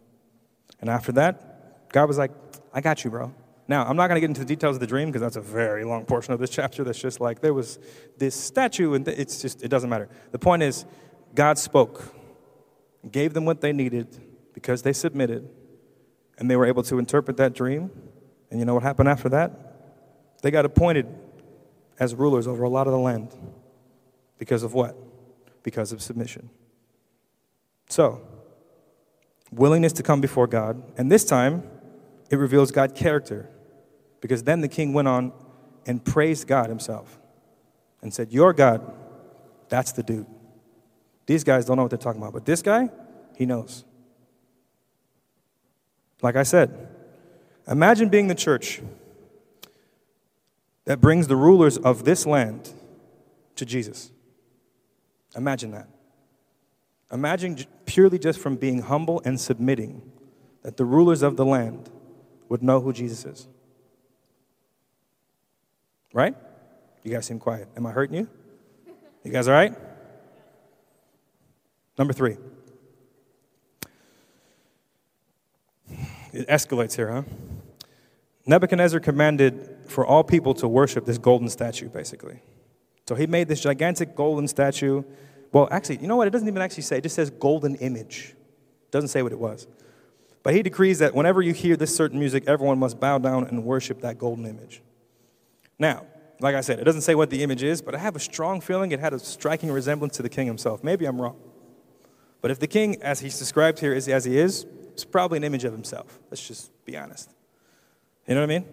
[0.81, 2.33] And after that, God was like,
[2.75, 3.35] I got you, bro.
[3.67, 5.41] Now, I'm not going to get into the details of the dream because that's a
[5.41, 7.79] very long portion of this chapter that's just like there was
[8.19, 10.11] this statue, and it's just, it doesn't matter.
[10.33, 10.85] The point is,
[11.35, 12.15] God spoke,
[13.11, 14.19] gave them what they needed,
[14.53, 15.49] because they submitted
[16.39, 17.91] and they were able to interpret that dream.
[18.51, 19.53] And you know what happened after that?
[20.43, 21.07] They got appointed
[21.99, 23.35] as rulers over a lot of the land.
[24.39, 24.97] Because of what?
[25.63, 26.49] Because of submission.
[27.89, 28.23] So,
[29.51, 30.83] willingness to come before God.
[30.97, 31.65] And this time,
[32.31, 33.51] it reveals God's character.
[34.21, 35.33] Because then the king went on
[35.87, 37.19] and praised God himself
[38.01, 38.95] and said, Your God,
[39.69, 40.27] that's the dude.
[41.27, 42.91] These guys don't know what they're talking about, but this guy,
[43.37, 43.85] he knows.
[46.23, 46.89] Like I said,
[47.69, 48.81] Imagine being the church
[50.87, 52.73] that brings the rulers of this land
[53.57, 54.11] to Jesus.
[55.37, 55.89] Imagine that.
[57.13, 60.11] Imagine purely just from being humble and submitting
[60.63, 61.91] that the rulers of the land
[62.49, 63.49] would know who Jesus is.
[66.15, 66.35] Right?
[67.03, 67.69] You guys seem quiet.
[67.77, 68.29] Am I hurting you?
[69.25, 69.75] You guys all right?
[71.99, 72.39] Number three.
[76.33, 77.23] It escalates here, huh?
[78.47, 82.41] Nebuchadnezzar commanded for all people to worship this golden statue, basically.
[83.07, 85.03] So he made this gigantic golden statue.
[85.53, 86.27] Well, actually, you know what?
[86.27, 88.35] It doesn't even actually say, it just says golden image.
[88.85, 89.67] It doesn't say what it was.
[90.43, 93.65] But he decrees that whenever you hear this certain music, everyone must bow down and
[93.65, 94.83] worship that golden image.
[95.79, 96.07] Now,
[96.41, 98.61] like I said, it doesn't say what the image is, but I have a strong
[98.61, 100.85] feeling it had a striking resemblance to the king himself.
[100.85, 101.37] Maybe I'm wrong.
[102.41, 104.65] But if the king, as he's described here, is as he is,
[104.99, 106.19] it's probably an image of himself.
[106.29, 107.31] Let's just be honest.
[108.27, 108.65] You know what I mean?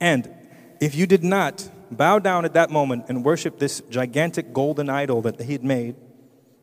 [0.00, 0.34] And
[0.80, 5.22] if you did not bow down at that moment and worship this gigantic golden idol
[5.22, 5.94] that he'd made,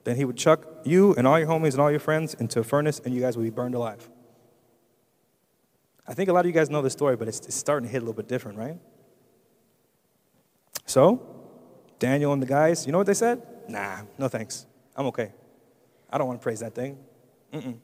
[0.03, 2.65] then he would chuck you and all your homies and all your friends into a
[2.65, 4.09] furnace and you guys would be burned alive.
[6.05, 7.91] I think a lot of you guys know this story, but it's, it's starting to
[7.93, 8.77] hit a little bit different, right?
[10.85, 11.25] So,
[11.97, 13.41] Daniel and the guys, you know what they said?
[13.69, 14.65] Nah, no thanks.
[14.97, 15.31] I'm okay.
[16.09, 16.97] I don't want to praise that thing.
[17.53, 17.77] Mm-mm.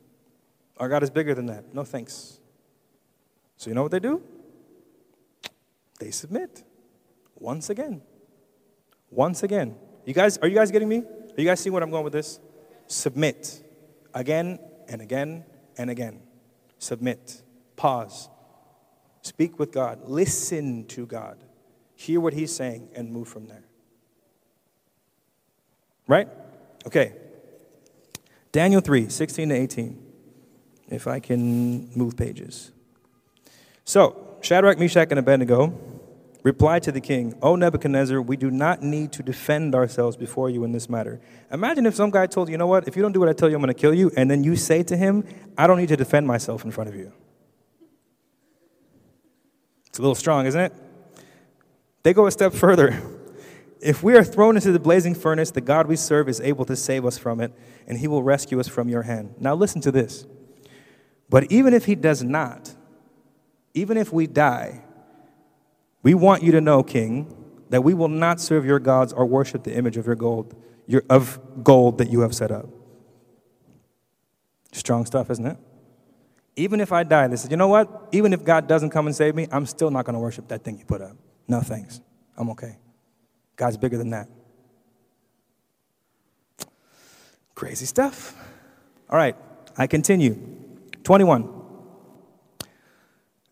[0.81, 1.73] Our God is bigger than that.
[1.73, 2.41] No thanks.
[3.55, 4.21] So, you know what they do?
[6.01, 6.63] They submit.
[7.39, 8.01] Once again.
[9.09, 9.75] Once again.
[10.05, 10.97] You guys, are you guys getting me?
[10.97, 12.41] Are you guys seeing what I'm going with this?
[12.87, 13.63] Submit.
[14.13, 15.45] Again and again
[15.77, 16.19] and again.
[16.79, 17.43] Submit.
[17.77, 18.27] Pause.
[19.21, 20.01] Speak with God.
[20.09, 21.37] Listen to God
[22.01, 23.63] hear what he's saying, and move from there.
[26.07, 26.27] Right?
[26.85, 27.13] Okay.
[28.51, 30.10] Daniel 3, 16 to 18.
[30.91, 32.71] If I can move pages.
[33.85, 35.73] So, Shadrach, Meshach, and Abednego
[36.43, 40.63] replied to the king, O Nebuchadnezzar, we do not need to defend ourselves before you
[40.63, 41.21] in this matter.
[41.51, 43.33] Imagine if some guy told you, you know what, if you don't do what I
[43.33, 45.23] tell you, I'm going to kill you, and then you say to him,
[45.57, 47.11] I don't need to defend myself in front of you.
[49.87, 50.73] It's a little strong, isn't it?
[52.03, 52.99] They go a step further.
[53.79, 56.75] If we are thrown into the blazing furnace, the God we serve is able to
[56.75, 57.53] save us from it,
[57.87, 59.35] and he will rescue us from your hand.
[59.39, 60.25] Now, listen to this.
[61.31, 62.75] But even if he does not,
[63.73, 64.83] even if we die,
[66.03, 67.33] we want you to know, King,
[67.69, 70.53] that we will not serve your gods or worship the image of your gold,
[70.87, 72.67] your, of gold that you have set up.
[74.73, 75.57] Strong stuff, isn't it?
[76.57, 78.09] Even if I die, they said, you know what?
[78.11, 80.65] Even if God doesn't come and save me, I'm still not going to worship that
[80.65, 81.15] thing you put up.
[81.47, 82.01] No thanks.
[82.35, 82.77] I'm okay.
[83.55, 84.27] God's bigger than that.
[87.55, 88.35] Crazy stuff.
[89.09, 89.37] All right,
[89.77, 90.60] I continue.
[91.03, 91.57] 21.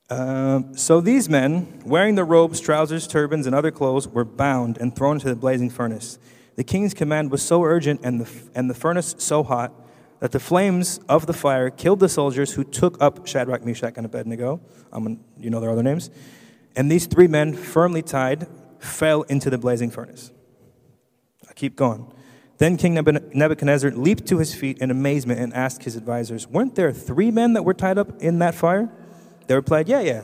[0.09, 4.95] Uh, so these men, wearing the robes, trousers, turbans, and other clothes, were bound and
[4.95, 6.17] thrown into the blazing furnace.
[6.55, 9.71] The king's command was so urgent and the, and the furnace so hot
[10.19, 14.05] that the flames of the fire killed the soldiers who took up Shadrach, Meshach, and
[14.05, 14.59] Abednego.
[15.37, 16.09] You know their other names
[16.75, 18.47] and these three men, firmly tied,
[18.79, 20.31] fell into the blazing furnace.
[21.49, 22.11] I keep going.
[22.59, 26.91] Then King Nebuchadnezzar leaped to his feet in amazement and asked his advisors, Weren't there
[26.91, 28.89] three men that were tied up in that fire?
[29.47, 30.23] They replied, Yeah, yeah,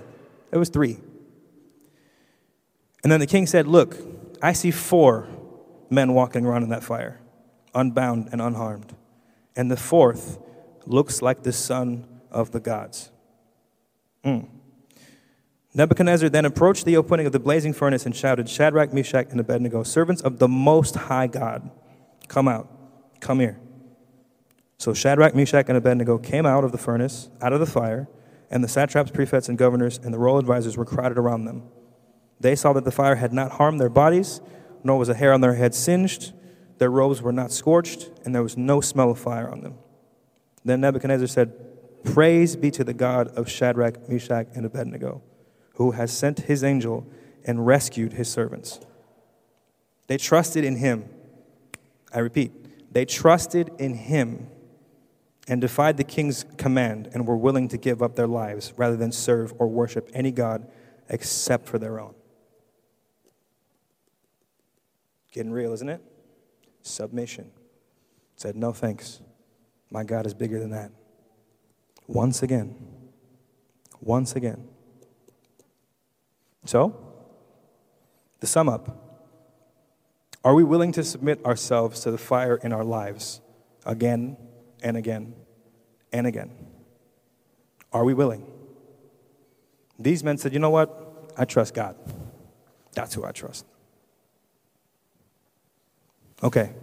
[0.51, 0.99] it was three.
[3.03, 3.95] And then the king said, Look,
[4.41, 5.29] I see four
[5.89, 7.21] men walking around in that fire,
[7.73, 8.93] unbound and unharmed.
[9.55, 10.37] And the fourth
[10.85, 13.11] looks like the son of the gods.
[14.25, 14.49] Mm.
[15.73, 19.83] Nebuchadnezzar then approached the opening of the blazing furnace and shouted, Shadrach, Meshach, and Abednego,
[19.83, 21.69] servants of the Most High God,
[22.25, 22.69] come out,
[23.19, 23.59] come here.
[24.77, 28.07] So Shadrach, Meshach, and Abednego came out of the furnace, out of the fire,
[28.51, 31.63] and the satraps, prefects, and governors and the royal advisers were crowded around them.
[32.39, 34.41] They saw that the fire had not harmed their bodies,
[34.83, 36.33] nor was a hair on their head singed,
[36.77, 39.75] their robes were not scorched, and there was no smell of fire on them.
[40.65, 41.53] Then Nebuchadnezzar said,
[42.03, 45.21] Praise be to the God of Shadrach, Meshach, and Abednego
[45.75, 47.05] who has sent his angel
[47.45, 48.79] and rescued his servants.
[50.07, 51.09] They trusted in him.
[52.15, 54.47] I repeat, they trusted in him
[55.49, 59.11] and defied the king's command and were willing to give up their lives rather than
[59.11, 60.65] serve or worship any God
[61.09, 62.15] except for their own.
[65.33, 66.01] Getting real, isn't it?
[66.81, 67.51] Submission.
[68.37, 69.19] Said, no thanks.
[69.91, 70.91] My God is bigger than that.
[72.07, 72.75] Once again.
[73.99, 74.69] Once again.
[76.63, 76.97] So,
[78.39, 79.04] to sum up,
[80.45, 83.41] are we willing to submit ourselves to the fire in our lives
[83.83, 84.37] again
[84.83, 85.33] and again
[86.13, 86.51] and again?
[87.91, 88.45] Are we willing?
[89.97, 91.33] These men said, You know what?
[91.35, 91.95] I trust God.
[92.93, 93.65] That's who I trust.
[96.43, 96.73] Okay.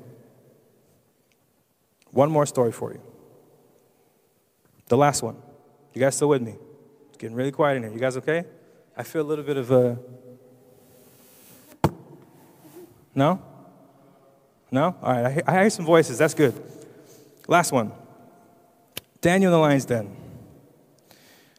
[2.11, 3.01] One more story for you.
[4.89, 5.37] The last one.
[5.95, 6.57] You guys still with me?
[7.11, 7.93] It's getting really quiet in here.
[7.93, 8.45] You guys okay?
[8.97, 9.99] I feel a little bit of a.
[13.15, 13.41] No?
[14.73, 14.97] No?
[15.03, 16.19] All right, I hear, some voices.
[16.19, 16.55] That's good.
[17.47, 17.93] Last one
[19.21, 20.17] Daniel in the lion's den.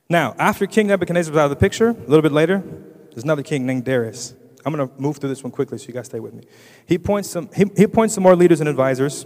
[0.09, 2.61] Now, after King Nebuchadnezzar was out of the picture, a little bit later,
[3.11, 4.33] there's another king named Darius.
[4.65, 6.43] I'm going to move through this one quickly so you guys stay with me.
[6.85, 9.25] He appoints some, he, he appoints some more leaders and advisors,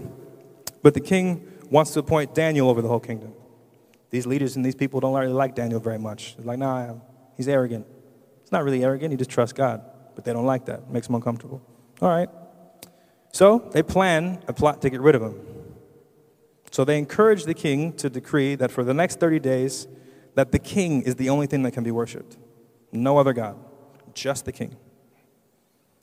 [0.84, 3.34] but the king wants to appoint Daniel over the whole kingdom.
[4.10, 6.36] These leaders and these people don't really like Daniel very much.
[6.38, 6.96] They're like, nah,
[7.36, 7.86] he's arrogant.
[8.42, 9.82] He's not really arrogant, he just trusts God,
[10.16, 10.80] but they don't like that.
[10.80, 11.62] It makes them uncomfortable.
[12.02, 12.30] All right.
[13.38, 15.40] So they plan a plot to get rid of him.
[16.72, 19.88] So they encourage the king to decree that for the next 30 days,
[20.34, 22.36] that the king is the only thing that can be worshiped.
[22.92, 23.56] No other God,
[24.16, 24.76] just the king.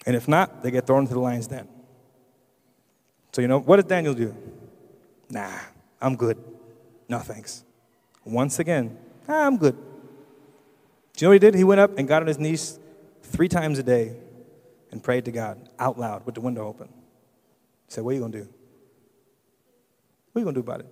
[0.06, 1.66] And if not, they get thrown into the lion's den.
[3.32, 4.32] So, you know, what does Daniel do?
[5.28, 5.58] Nah,
[6.00, 6.38] I'm good.
[7.08, 7.64] No thanks.
[8.24, 8.96] Once again,
[9.28, 9.74] ah, I'm good.
[9.74, 9.82] Do
[11.18, 11.56] you know what he did?
[11.56, 12.78] He went up and got on his knees
[13.24, 14.14] three times a day
[14.92, 16.88] and prayed to God out loud with the window open.
[17.94, 18.48] He said, What are you going to do?
[20.32, 20.86] What are you going to do about it?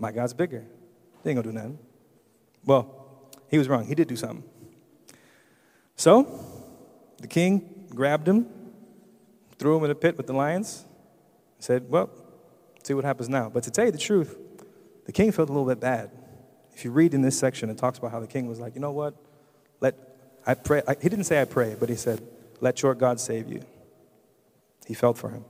[0.00, 0.64] My God's bigger.
[1.22, 1.78] They ain't going to do nothing.
[2.64, 3.86] Well, he was wrong.
[3.86, 4.42] He did do something.
[5.94, 6.44] So,
[7.18, 8.48] the king grabbed him,
[9.58, 10.84] threw him in a pit with the lions,
[11.60, 12.10] said, Well,
[12.82, 13.48] see what happens now.
[13.48, 14.36] But to tell you the truth,
[15.06, 16.10] the king felt a little bit bad.
[16.74, 18.80] If you read in this section, it talks about how the king was like, You
[18.80, 19.14] know what?
[19.80, 19.94] Let
[20.44, 20.82] I pray.
[20.88, 22.26] I, he didn't say I pray, but he said,
[22.60, 23.62] Let your God save you.
[24.84, 25.44] He felt for him.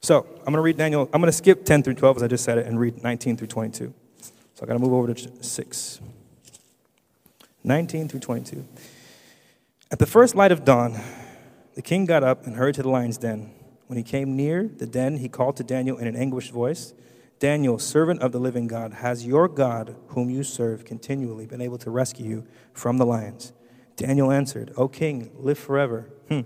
[0.00, 1.08] So I'm going to read Daniel.
[1.12, 3.36] I'm going to skip 10 through 12 as I just said it and read 19
[3.36, 3.92] through 22.
[4.20, 4.32] So
[4.62, 6.00] I've got to move over to 6.
[7.64, 8.64] 19 through 22.
[9.90, 11.00] At the first light of dawn,
[11.74, 13.52] the king got up and hurried to the lion's den.
[13.86, 16.92] When he came near the den, he called to Daniel in an anguished voice
[17.38, 21.76] Daniel, servant of the living God, has your God, whom you serve continually, been able
[21.78, 23.52] to rescue you from the lions?
[23.96, 26.08] Daniel answered, O king, live forever.
[26.28, 26.40] Hmm.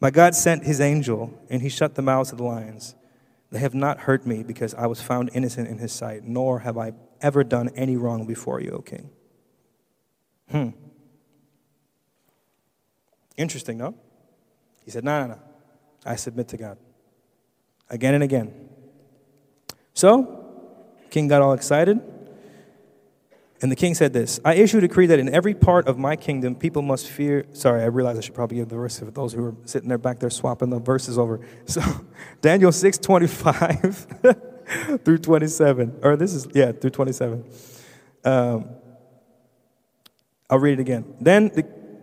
[0.00, 2.94] My God sent his angel, and he shut the mouths of the lions.
[3.50, 6.76] They have not hurt me because I was found innocent in his sight, nor have
[6.76, 9.10] I ever done any wrong before you, O king.
[10.50, 10.70] Hmm.
[13.36, 13.94] Interesting, no?
[14.84, 15.40] He said, No, no, no.
[16.04, 16.78] I submit to God.
[17.88, 18.68] Again and again.
[19.94, 20.44] So,
[21.10, 22.00] king got all excited.
[23.62, 26.16] And the king said this I issue a decree that in every part of my
[26.16, 27.46] kingdom, people must fear.
[27.52, 29.98] Sorry, I realize I should probably give the verse for those who are sitting there
[29.98, 31.40] back there swapping the verses over.
[31.66, 31.82] So,
[32.40, 34.06] Daniel 6 25
[35.04, 35.98] through 27.
[36.02, 37.44] Or this is, yeah, through 27.
[38.24, 38.68] Um,
[40.48, 41.16] I'll read it again.
[41.20, 41.62] Then, the,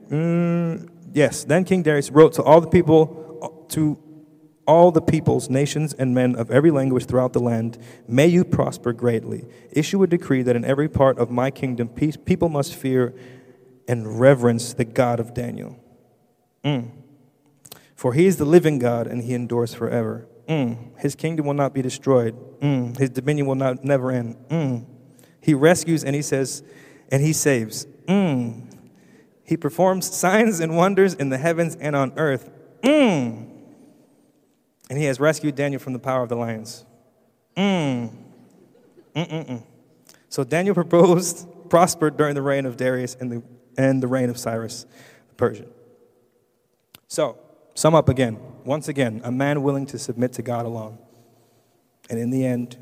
[0.09, 3.23] mm, yes, then King Darius wrote to all the people,
[3.69, 3.97] to
[4.65, 8.93] all the peoples, nations, and men of every language throughout the land, may you prosper
[8.93, 9.45] greatly.
[9.71, 13.13] Issue a decree that in every part of my kingdom peace, people must fear
[13.87, 15.77] and reverence the God of Daniel.
[16.63, 16.91] Mm.
[17.95, 20.27] For he is the living God and he endures forever.
[20.47, 20.97] Mm.
[20.99, 22.35] His kingdom will not be destroyed.
[22.59, 22.97] Mm.
[22.97, 24.35] His dominion will not never end.
[24.49, 24.85] Mm.
[25.41, 26.63] He rescues and he says,
[27.09, 27.85] and he saves.
[28.07, 28.73] Mm.
[29.43, 32.49] He performs signs and wonders in the heavens and on earth.
[34.89, 36.85] And he has rescued Daniel from the power of the lions.
[37.55, 38.11] Mm.
[39.15, 39.63] Mm-mm-mm.
[40.29, 43.43] So Daniel proposed, prospered during the reign of Darius and the,
[43.77, 44.85] and the reign of Cyrus
[45.29, 45.67] the Persian.
[47.07, 47.37] So,
[47.75, 48.37] sum up again.
[48.65, 50.97] Once again, a man willing to submit to God alone.
[52.09, 52.77] And in the end,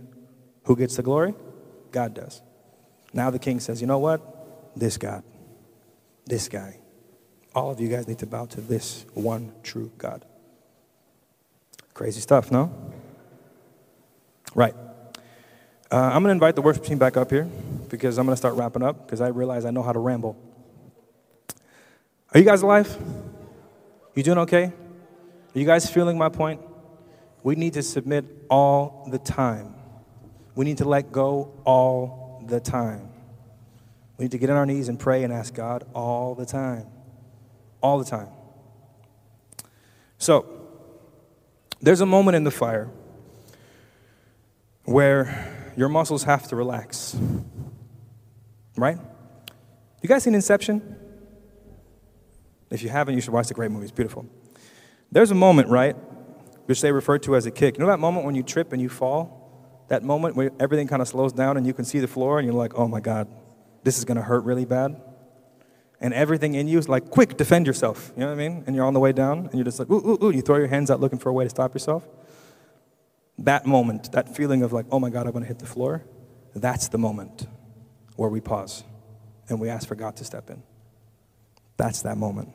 [0.66, 1.34] who gets the glory?
[1.92, 2.42] God does.
[3.14, 4.22] Now the king says, you know what?
[4.76, 5.24] This God,
[6.26, 6.80] this guy.
[7.54, 10.26] All of you guys need to bow to this one true God.
[11.94, 12.74] Crazy stuff, no?
[14.56, 14.76] Right.
[15.92, 17.50] Uh, I'm going to invite the worship team back up here
[17.90, 20.38] because I'm going to start wrapping up because I realize I know how to ramble.
[22.34, 22.98] Are you guys alive?
[24.16, 24.66] You doing okay?
[25.54, 26.62] Are you guys feeling my point?
[27.44, 29.76] We need to submit all the time.
[30.56, 33.10] We need to let go all the time.
[34.18, 36.86] We need to get on our knees and pray and ask God all the time.
[37.82, 38.30] All the time.
[40.18, 40.61] So,
[41.82, 42.90] there's a moment in the fire
[44.86, 47.16] where your muscles have to relax.
[48.78, 48.98] Right?
[50.02, 50.96] You guys seen Inception?
[52.70, 53.84] If you haven't, you should watch the great movie.
[53.84, 54.26] It's beautiful.
[55.12, 55.96] There's a moment, right,
[56.66, 57.76] which they refer to as a kick.
[57.78, 59.86] You know that moment when you trip and you fall?
[59.90, 62.46] That moment where everything kind of slows down and you can see the floor and
[62.48, 63.28] you're like, oh my God,
[63.84, 65.02] this is going to hurt really bad.
[66.02, 68.12] And everything in you is like, quick, defend yourself.
[68.16, 68.64] You know what I mean?
[68.66, 70.32] And you're on the way down and you're just like, ooh, ooh, ooh.
[70.32, 72.08] You throw your hands out looking for a way to stop yourself.
[73.38, 76.04] That moment, that feeling of like, oh my God, I'm going to hit the floor,
[76.56, 77.48] that's the moment
[78.16, 78.84] where we pause
[79.48, 80.64] and we ask for God to step in.
[81.78, 82.50] That's that moment.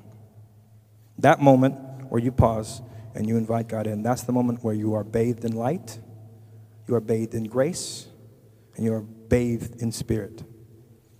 [1.18, 2.82] That moment where you pause
[3.14, 5.98] and you invite God in, that's the moment where you are bathed in light,
[6.86, 8.06] you are bathed in grace,
[8.76, 10.42] and you are bathed in spirit.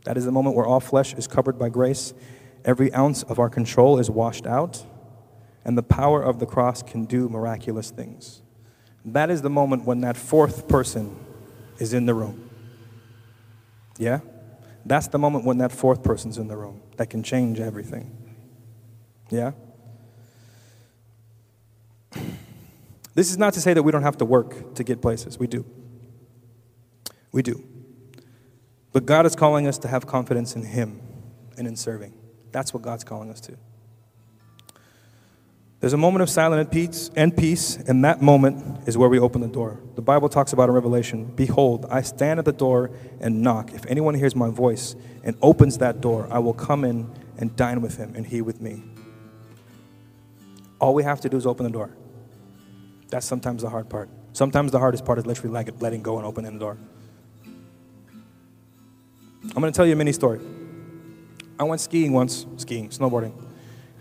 [0.06, 2.14] That is the moment where all flesh is covered by grace,
[2.64, 4.86] every ounce of our control is washed out,
[5.64, 8.40] and the power of the cross can do miraculous things.
[9.04, 11.16] That is the moment when that fourth person
[11.80, 12.48] is in the room.
[13.98, 14.20] Yeah?
[14.84, 18.16] That's the moment when that fourth person's in the room that can change everything.
[19.28, 19.52] Yeah?
[23.14, 25.36] This is not to say that we don't have to work to get places.
[25.36, 25.64] We do.
[27.32, 27.64] We do.
[28.96, 31.02] But God is calling us to have confidence in Him
[31.58, 32.14] and in serving.
[32.50, 33.54] That's what God's calling us to.
[35.80, 39.18] There's a moment of silence and peace, and peace, and that moment is where we
[39.18, 39.82] open the door.
[39.96, 42.90] The Bible talks about in Revelation Behold, I stand at the door
[43.20, 43.74] and knock.
[43.74, 47.82] If anyone hears my voice and opens that door, I will come in and dine
[47.82, 48.82] with him, and he with me.
[50.80, 51.94] All we have to do is open the door.
[53.10, 54.08] That's sometimes the hard part.
[54.32, 56.78] Sometimes the hardest part is literally letting go and opening the door.
[59.54, 60.40] I'm going to tell you a mini story.
[61.58, 63.32] I went skiing once, skiing, snowboarding,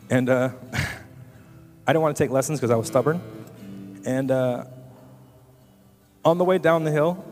[0.10, 3.22] and uh, I didn't want to take lessons because I was stubborn.
[4.06, 4.66] And uh,
[6.24, 7.24] on the way down the hill,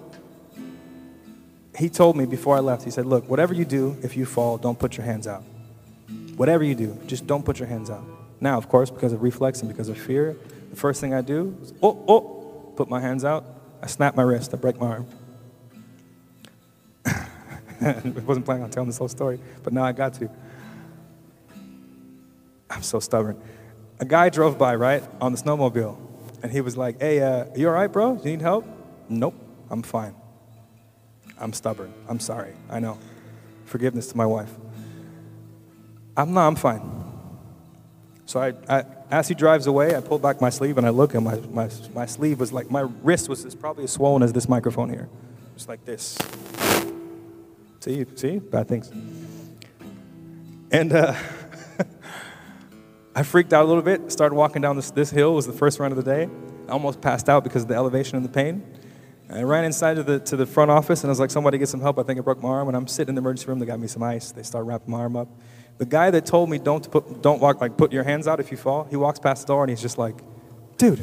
[1.77, 4.57] he told me before I left, he said, Look, whatever you do, if you fall,
[4.57, 5.43] don't put your hands out.
[6.35, 8.03] Whatever you do, just don't put your hands out.
[8.39, 10.35] Now, of course, because of reflex and because of fear,
[10.69, 13.45] the first thing I do is, oh, oh, put my hands out.
[13.81, 15.07] I snap my wrist, I break my arm.
[17.85, 20.29] I wasn't planning on telling this whole story, but now I got to.
[22.69, 23.39] I'm so stubborn.
[23.99, 25.97] A guy drove by, right, on the snowmobile,
[26.41, 28.15] and he was like, hey, uh, you all right, bro?
[28.15, 28.65] Do you need help?
[29.09, 29.35] Nope,
[29.69, 30.15] I'm fine.
[31.37, 31.93] I'm stubborn.
[32.07, 32.53] I'm sorry.
[32.69, 32.97] I know.
[33.65, 34.51] Forgiveness to my wife.
[36.15, 36.81] I'm not, I'm fine.
[38.25, 41.13] So I, I, as he drives away, I pull back my sleeve and I look,
[41.13, 44.33] and my, my, my sleeve was like, my wrist was as, probably as swollen as
[44.33, 45.09] this microphone here.
[45.55, 46.17] Just like this.
[47.83, 48.39] See, see?
[48.39, 48.89] Bad things.
[50.71, 51.13] And uh,
[53.15, 55.33] I freaked out a little bit, started walking down this, this hill.
[55.33, 56.29] It was the first run of the day.
[56.69, 58.63] I almost passed out because of the elevation and the pain.
[59.27, 61.57] And I ran inside to the, to the front office and I was like, somebody
[61.57, 61.99] get some help.
[61.99, 62.69] I think I broke my arm.
[62.69, 63.59] And I'm sitting in the emergency room.
[63.59, 64.31] They got me some ice.
[64.31, 65.27] They start wrapping my arm up.
[65.77, 68.49] The guy that told me don't put, don't walk like put your hands out if
[68.49, 70.15] you fall, he walks past the door and he's just like,
[70.77, 71.01] dude.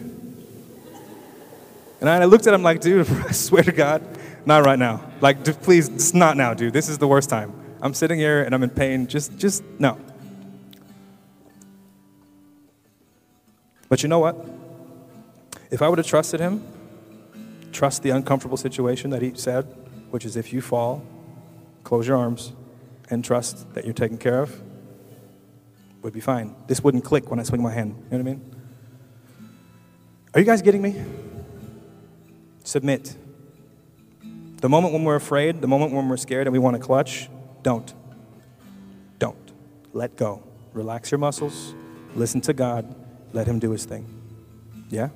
[2.01, 4.03] And I looked at him like, dude, I swear to God,
[4.47, 5.01] not right now.
[5.21, 6.73] Like, please, it's not now, dude.
[6.73, 7.53] This is the worst time.
[7.83, 9.07] I'm sitting here and I'm in pain.
[9.07, 9.99] Just, just no.
[13.89, 14.37] But you know what?
[15.71, 16.65] If I would have trusted him,
[17.73, 19.65] trust the uncomfortable situation that he said,
[20.11, 21.05] which is if you fall,
[21.85, 22.53] close your arms,
[23.11, 24.61] and trust that you're taken care of,
[26.03, 26.55] would be fine.
[26.67, 27.95] This wouldn't click when I swing my hand.
[28.11, 28.57] You know what I mean?
[30.35, 31.03] Are you guys getting me?
[32.65, 33.17] Submit.
[34.61, 37.29] The moment when we're afraid, the moment when we're scared and we want to clutch,
[37.63, 37.93] don't.
[39.19, 39.53] Don't.
[39.93, 40.43] Let go.
[40.73, 41.75] Relax your muscles.
[42.15, 42.95] Listen to God.
[43.33, 44.07] Let Him do His thing.
[44.91, 45.09] Yeah?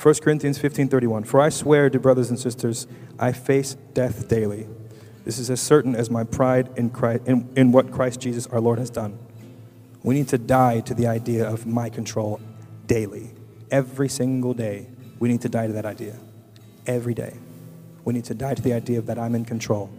[0.00, 2.86] 1 Corinthians 15:31 For I swear to brothers and sisters
[3.18, 4.66] I face death daily
[5.24, 8.60] this is as certain as my pride in, Christ, in, in what Christ Jesus our
[8.60, 9.18] Lord has done.
[10.02, 12.40] We need to die to the idea of my control
[12.86, 13.32] daily.
[13.70, 14.88] Every single day,
[15.18, 16.18] we need to die to that idea.
[16.86, 17.36] Every day.
[18.04, 19.90] We need to die to the idea of that I'm in control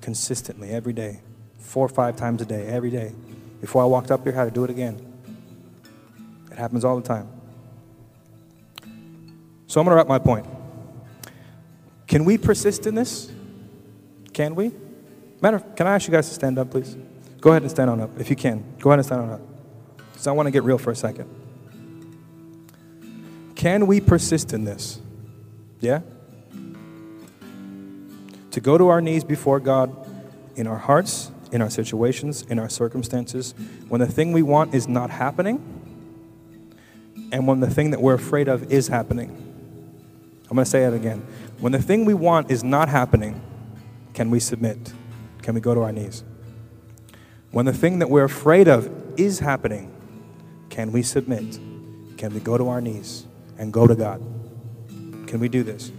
[0.00, 1.20] consistently, every day,
[1.58, 3.12] four or five times a day, every day.
[3.60, 5.00] Before I walked up here, I had to do it again.
[6.50, 7.28] It happens all the time.
[9.66, 10.46] So I'm going to wrap my point.
[12.06, 13.30] Can we persist in this?
[14.32, 14.72] Can we?
[15.40, 16.96] Matter, can I ask you guys to stand up, please?
[17.40, 18.64] Go ahead and stand on up, if you can.
[18.78, 19.40] Go ahead and stand on up.
[20.12, 21.28] Because I want to get real for a second.
[23.54, 25.00] Can we persist in this?
[25.80, 26.00] Yeah?
[28.56, 29.94] To go to our knees before God
[30.56, 33.54] in our hearts, in our situations, in our circumstances,
[33.90, 35.60] when the thing we want is not happening,
[37.32, 39.28] and when the thing that we're afraid of is happening.
[40.48, 41.26] I'm going to say it again.
[41.60, 43.42] When the thing we want is not happening,
[44.14, 44.94] can we submit?
[45.42, 46.24] Can we go to our knees?
[47.50, 48.90] When the thing that we're afraid of
[49.20, 49.94] is happening,
[50.70, 51.60] can we submit?
[52.16, 53.26] Can we go to our knees
[53.58, 54.22] and go to God?
[55.26, 55.92] Can we do this?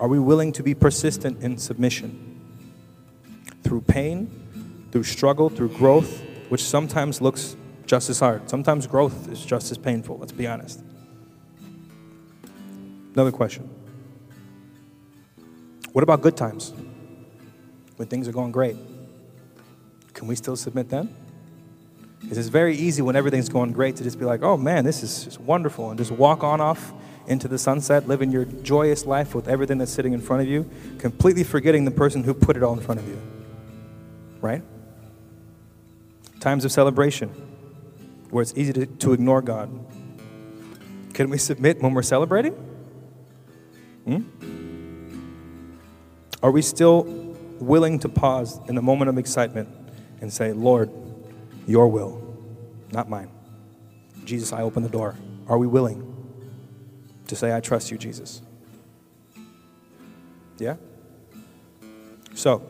[0.00, 2.40] Are we willing to be persistent in submission?
[3.62, 8.50] Through pain, through struggle, through growth, which sometimes looks just as hard.
[8.50, 10.82] Sometimes growth is just as painful, let's be honest.
[13.14, 13.70] Another question
[15.92, 16.72] What about good times?
[17.96, 18.76] When things are going great?
[20.14, 21.14] Can we still submit then?
[22.20, 25.02] Because it's very easy when everything's going great to just be like, oh man, this
[25.02, 26.92] is just wonderful, and just walk on off
[27.26, 30.68] into the sunset, living your joyous life with everything that's sitting in front of you,
[30.98, 33.20] completely forgetting the person who put it all in front of you.
[34.40, 34.62] Right?
[36.40, 37.30] Times of celebration,
[38.30, 39.70] where it's easy to, to ignore God.
[41.14, 42.52] Can we submit when we're celebrating?
[44.04, 44.22] Hmm?
[46.42, 47.04] Are we still
[47.58, 49.68] willing to pause in the moment of excitement
[50.20, 50.90] and say, Lord,
[51.66, 52.20] your will,
[52.92, 53.30] not mine?
[54.24, 55.16] Jesus, I open the door.
[55.46, 56.13] Are we willing
[57.28, 58.42] to say, I trust you, Jesus?
[60.58, 60.76] Yeah?
[62.34, 62.62] So,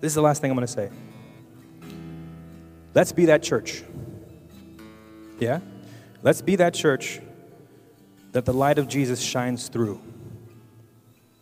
[0.00, 0.90] this is the last thing I'm going to say.
[2.94, 3.82] Let's be that church.
[5.38, 5.60] Yeah?
[6.22, 7.20] Let's be that church
[8.32, 10.00] that the light of Jesus shines through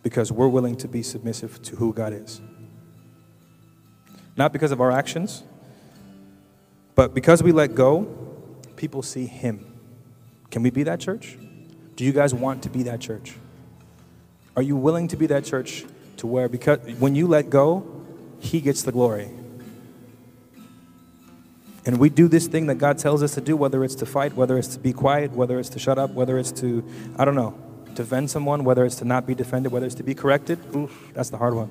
[0.02, 2.40] because we're willing to be submissive to who God is.
[4.36, 5.42] Not because of our actions,
[6.94, 8.04] but because we let go,
[8.76, 9.78] people see Him.
[10.50, 11.38] Can we be that church?
[12.00, 13.34] Do you guys want to be that church?
[14.56, 15.84] Are you willing to be that church
[16.16, 17.86] to where, because when you let go,
[18.38, 19.28] He gets the glory?
[21.84, 24.32] And we do this thing that God tells us to do, whether it's to fight,
[24.32, 26.82] whether it's to be quiet, whether it's to shut up, whether it's to,
[27.18, 27.54] I don't know,
[27.92, 30.58] defend someone, whether it's to not be defended, whether it's to be corrected.
[30.74, 31.68] Oof, that's the hard one.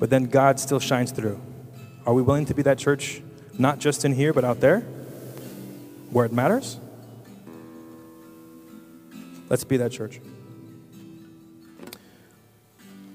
[0.00, 1.40] But then God still shines through.
[2.04, 3.22] Are we willing to be that church,
[3.56, 4.80] not just in here, but out there,
[6.10, 6.80] where it matters?
[9.48, 10.20] Let's be that church.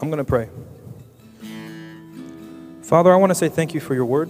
[0.02, 0.50] I'm going to pray.
[2.82, 4.30] Father, I want to say thank you for your word.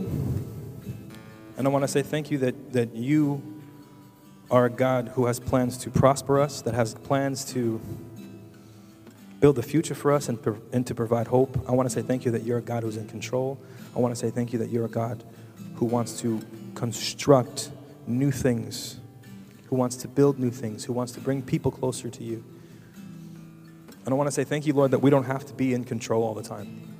[1.57, 3.41] And I want to say thank you that, that you
[4.51, 7.81] are a God who has plans to prosper us, that has plans to
[9.39, 10.39] build a future for us and,
[10.71, 11.67] and to provide hope.
[11.67, 13.59] I want to say thank you that you're a God who's in control.
[13.95, 15.23] I want to say thank you that you're a God
[15.75, 16.41] who wants to
[16.75, 17.71] construct
[18.07, 18.99] new things,
[19.73, 22.43] who wants to build new things, who wants to bring people closer to you.
[24.05, 25.83] And I want to say thank you, Lord, that we don't have to be in
[25.83, 26.95] control all the time.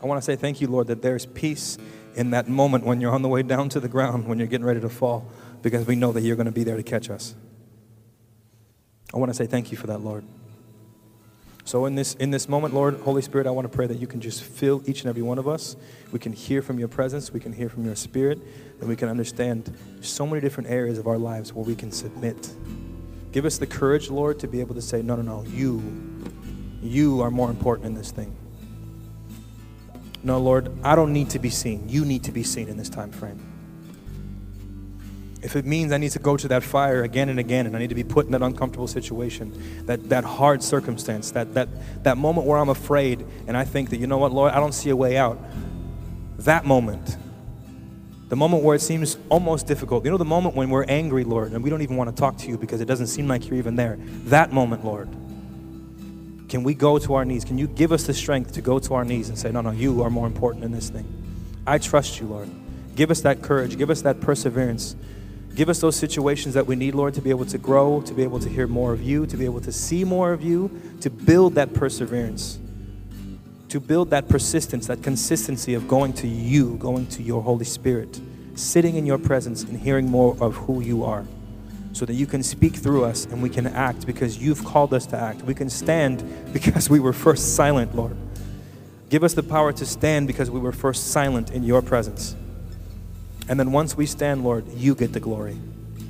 [0.00, 1.78] I want to say thank you, Lord, that there's peace
[2.14, 4.64] in that moment when you're on the way down to the ground, when you're getting
[4.64, 5.28] ready to fall,
[5.62, 7.34] because we know that you're going to be there to catch us.
[9.12, 10.24] I want to say thank you for that, Lord.
[11.66, 14.06] So in this in this moment, Lord, Holy Spirit, I want to pray that you
[14.06, 15.76] can just fill each and every one of us.
[16.12, 18.38] We can hear from your presence, we can hear from your spirit,
[18.80, 22.50] and we can understand so many different areas of our lives where we can submit.
[23.32, 25.82] Give us the courage, Lord, to be able to say, no, no, no, you,
[26.82, 28.36] you are more important in this thing.
[30.22, 31.88] No, Lord, I don't need to be seen.
[31.88, 33.53] You need to be seen in this time frame.
[35.44, 37.78] If it means I need to go to that fire again and again and I
[37.78, 39.52] need to be put in that uncomfortable situation,
[39.86, 41.68] that, that hard circumstance, that, that,
[42.02, 44.72] that moment where I'm afraid and I think that, you know what, Lord, I don't
[44.72, 45.38] see a way out,
[46.38, 47.16] that moment,
[48.30, 51.52] the moment where it seems almost difficult, you know, the moment when we're angry, Lord,
[51.52, 53.58] and we don't even want to talk to you because it doesn't seem like you're
[53.58, 55.08] even there, that moment, Lord
[56.54, 57.44] can we go to our knees?
[57.44, 59.72] Can you give us the strength to go to our knees and say, No, no,
[59.72, 61.04] you are more important in this thing?
[61.66, 62.48] I trust you, Lord.
[62.94, 63.76] Give us that courage.
[63.76, 64.94] Give us that perseverance.
[65.54, 68.24] Give us those situations that we need, Lord, to be able to grow, to be
[68.24, 71.10] able to hear more of you, to be able to see more of you, to
[71.10, 72.58] build that perseverance,
[73.68, 78.20] to build that persistence, that consistency of going to you, going to your Holy Spirit,
[78.54, 81.24] sitting in your presence and hearing more of who you are
[81.92, 85.06] so that you can speak through us and we can act because you've called us
[85.06, 85.42] to act.
[85.42, 88.16] We can stand because we were first silent, Lord.
[89.08, 92.34] Give us the power to stand because we were first silent in your presence.
[93.48, 95.58] And then once we stand, Lord, you get the glory.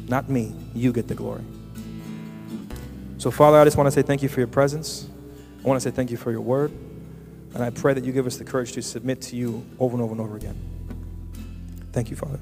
[0.08, 1.42] Not me, you get the glory.
[3.18, 5.08] So, Father, I just want to say thank you for your presence.
[5.64, 6.70] I want to say thank you for your word.
[7.54, 10.02] And I pray that you give us the courage to submit to you over and
[10.02, 10.56] over and over again.
[11.92, 12.40] Thank you, Father.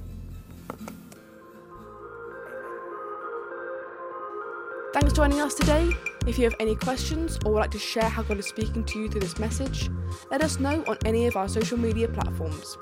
[4.92, 5.90] Thanks for joining us today.
[6.26, 8.98] If you have any questions or would like to share how God is speaking to
[8.98, 9.90] you through this message,
[10.30, 12.76] let us know on any of our social media platforms.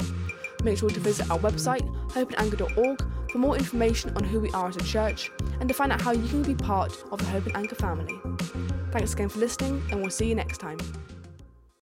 [0.62, 4.76] Make sure to visit our website, hopeandanchor.org, for more information on who we are as
[4.76, 5.30] a church
[5.60, 8.20] and to find out how you can be part of the Hope and Anchor family.
[8.90, 10.78] Thanks again for listening, and we'll see you next time.